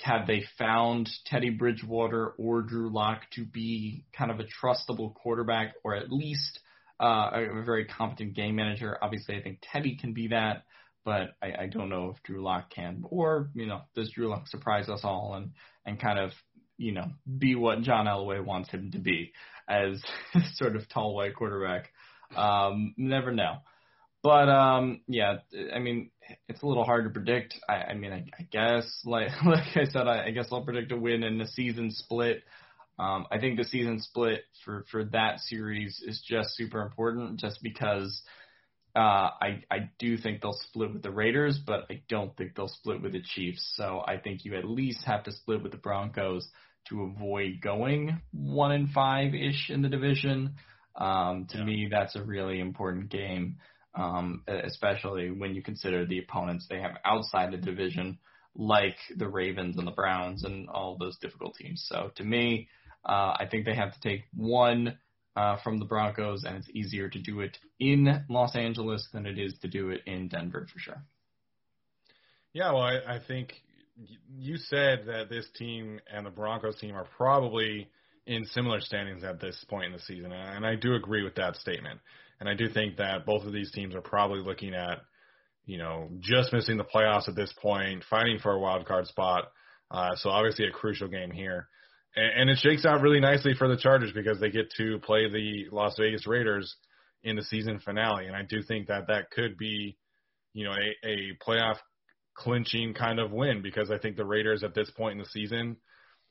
[0.01, 5.73] have they found Teddy Bridgewater or Drew Lock to be kind of a trustable quarterback
[5.83, 6.59] or at least
[6.99, 8.97] uh, a, very competent game manager?
[9.01, 10.63] Obviously, I think Teddy can be that,
[11.05, 13.03] but I, I don't know if Drew Lock can.
[13.05, 15.51] Or, you know, does Drew Lock surprise us all and,
[15.85, 16.31] and kind of,
[16.77, 17.05] you know,
[17.37, 19.31] be what John Elway wants him to be
[19.69, 20.01] as
[20.55, 21.89] sort of tall white quarterback?
[22.35, 23.57] Um, never know.
[24.23, 25.39] But um, yeah,
[25.75, 26.09] I mean,
[26.47, 27.55] it's a little hard to predict.
[27.67, 30.93] I, I mean, I, I guess like like I said, I, I guess I'll predict
[30.93, 32.43] a win in the season split.
[32.97, 37.61] Um, I think the season split for for that series is just super important, just
[37.61, 38.21] because
[38.95, 42.69] uh, I I do think they'll split with the Raiders, but I don't think they'll
[42.69, 43.73] split with the Chiefs.
[43.75, 46.47] So I think you at least have to split with the Broncos
[46.89, 50.55] to avoid going one and five ish in the division.
[50.95, 51.63] Um, to yeah.
[51.63, 53.57] me, that's a really important game,
[53.95, 58.17] um, especially when you consider the opponents they have outside the division,
[58.55, 61.85] like the Ravens and the Browns and all those difficult teams.
[61.87, 62.69] So to me,
[63.05, 64.97] uh, I think they have to take one
[65.35, 69.39] uh, from the Broncos, and it's easier to do it in Los Angeles than it
[69.39, 71.03] is to do it in Denver for sure.
[72.53, 73.53] Yeah, well, I, I think
[74.37, 77.89] you said that this team and the Broncos team are probably
[78.25, 81.55] in similar standings at this point in the season, and I do agree with that
[81.55, 81.99] statement.
[82.39, 84.99] And I do think that both of these teams are probably looking at,
[85.65, 89.45] you know, just missing the playoffs at this point, fighting for a wild card spot.
[89.89, 91.67] Uh, so obviously a crucial game here,
[92.15, 95.29] and, and it shakes out really nicely for the Chargers because they get to play
[95.29, 96.75] the Las Vegas Raiders
[97.23, 99.95] in the season finale, and I do think that that could be,
[100.53, 101.77] you know, a, a playoff
[102.35, 105.77] clinching kind of win because I think the Raiders at this point in the season,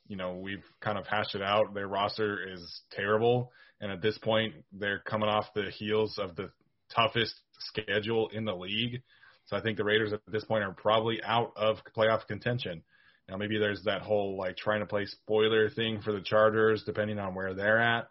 [0.06, 1.74] you know, we've kind of hashed it out.
[1.74, 6.50] Their roster is terrible, and at this point, they're coming off the heels of the
[6.94, 9.02] toughest schedule in the league.
[9.46, 12.82] So I think the Raiders at this point are probably out of playoff contention.
[13.28, 17.18] Now maybe there's that whole like trying to play spoiler thing for the Chargers, depending
[17.18, 18.08] on where they're at.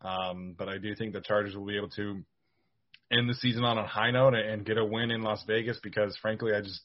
[0.00, 2.24] Um, but I do think the Chargers will be able to
[3.10, 6.16] end the season on a high note and get a win in Las Vegas because
[6.20, 6.80] frankly, I just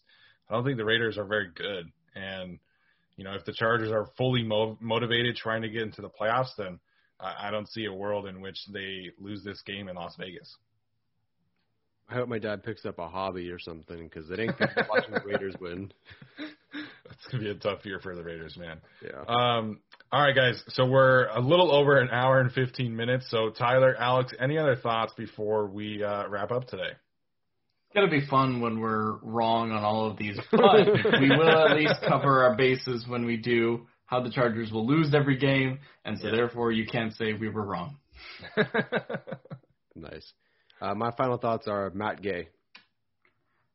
[0.49, 1.91] I don't think the Raiders are very good.
[2.15, 2.59] And
[3.19, 6.55] you know, if the Chargers are fully mo- motivated trying to get into the playoffs,
[6.57, 6.79] then
[7.19, 10.55] I, I don't see a world in which they lose this game in Las Vegas.
[12.07, 15.13] I hope my dad picks up a hobby or something because it ain't good watching
[15.13, 15.91] the Raiders win.
[17.11, 18.79] It's gonna be a tough year for the Raiders, man.
[19.03, 19.21] Yeah.
[19.27, 19.79] Um.
[20.11, 20.63] All right, guys.
[20.69, 23.25] So we're a little over an hour and 15 minutes.
[23.29, 26.91] So Tyler, Alex, any other thoughts before we uh, wrap up today?
[27.89, 30.85] It's gonna be fun when we're wrong on all of these, but
[31.19, 33.87] we will at least cover our bases when we do.
[34.05, 36.35] How the Chargers will lose every game, and so yeah.
[36.35, 37.97] therefore you can't say we were wrong.
[39.95, 40.33] nice.
[40.79, 42.49] Uh, my final thoughts are Matt Gay.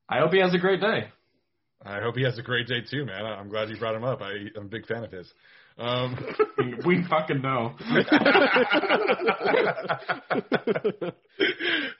[0.08, 1.08] I hope he has a great day.
[1.84, 3.26] I hope he has a great day too, man.
[3.26, 4.22] I'm glad you brought him up.
[4.22, 5.32] I, I'm a big fan of his.
[5.76, 6.16] Um,
[6.86, 7.74] we fucking know.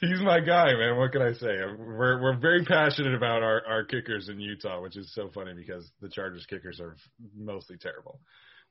[0.00, 0.96] He's my guy, man.
[0.96, 1.56] What can I say?
[1.78, 5.90] We're we're very passionate about our our kickers in Utah, which is so funny because
[6.00, 6.96] the Chargers kickers are
[7.36, 8.20] mostly terrible.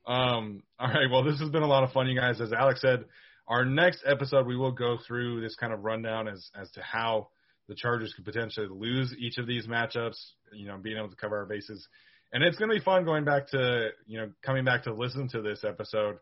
[0.06, 2.40] Um, all right, well, this has been a lot of fun, you guys.
[2.40, 3.04] As Alex said,
[3.46, 7.28] our next episode we will go through this kind of rundown as as to how
[7.68, 10.16] the Chargers could potentially lose each of these matchups.
[10.52, 11.86] You know, being able to cover our bases,
[12.34, 15.28] and it's going to be fun going back to you know coming back to listen
[15.28, 16.18] to this episode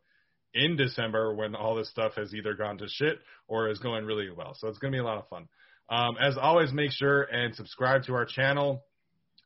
[0.54, 3.18] in December when all this stuff has either gone to shit
[3.48, 4.54] or is going really well.
[4.54, 5.48] So it's going to be a lot of fun.
[5.88, 8.84] Um, as always, make sure and subscribe to our channel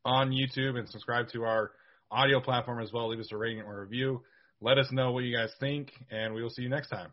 [0.04, 1.70] on YouTube and subscribe to our
[2.10, 3.08] audio platform as well.
[3.08, 4.22] Leave us a rating or review.
[4.60, 7.12] Let us know what you guys think, and we will see you next time.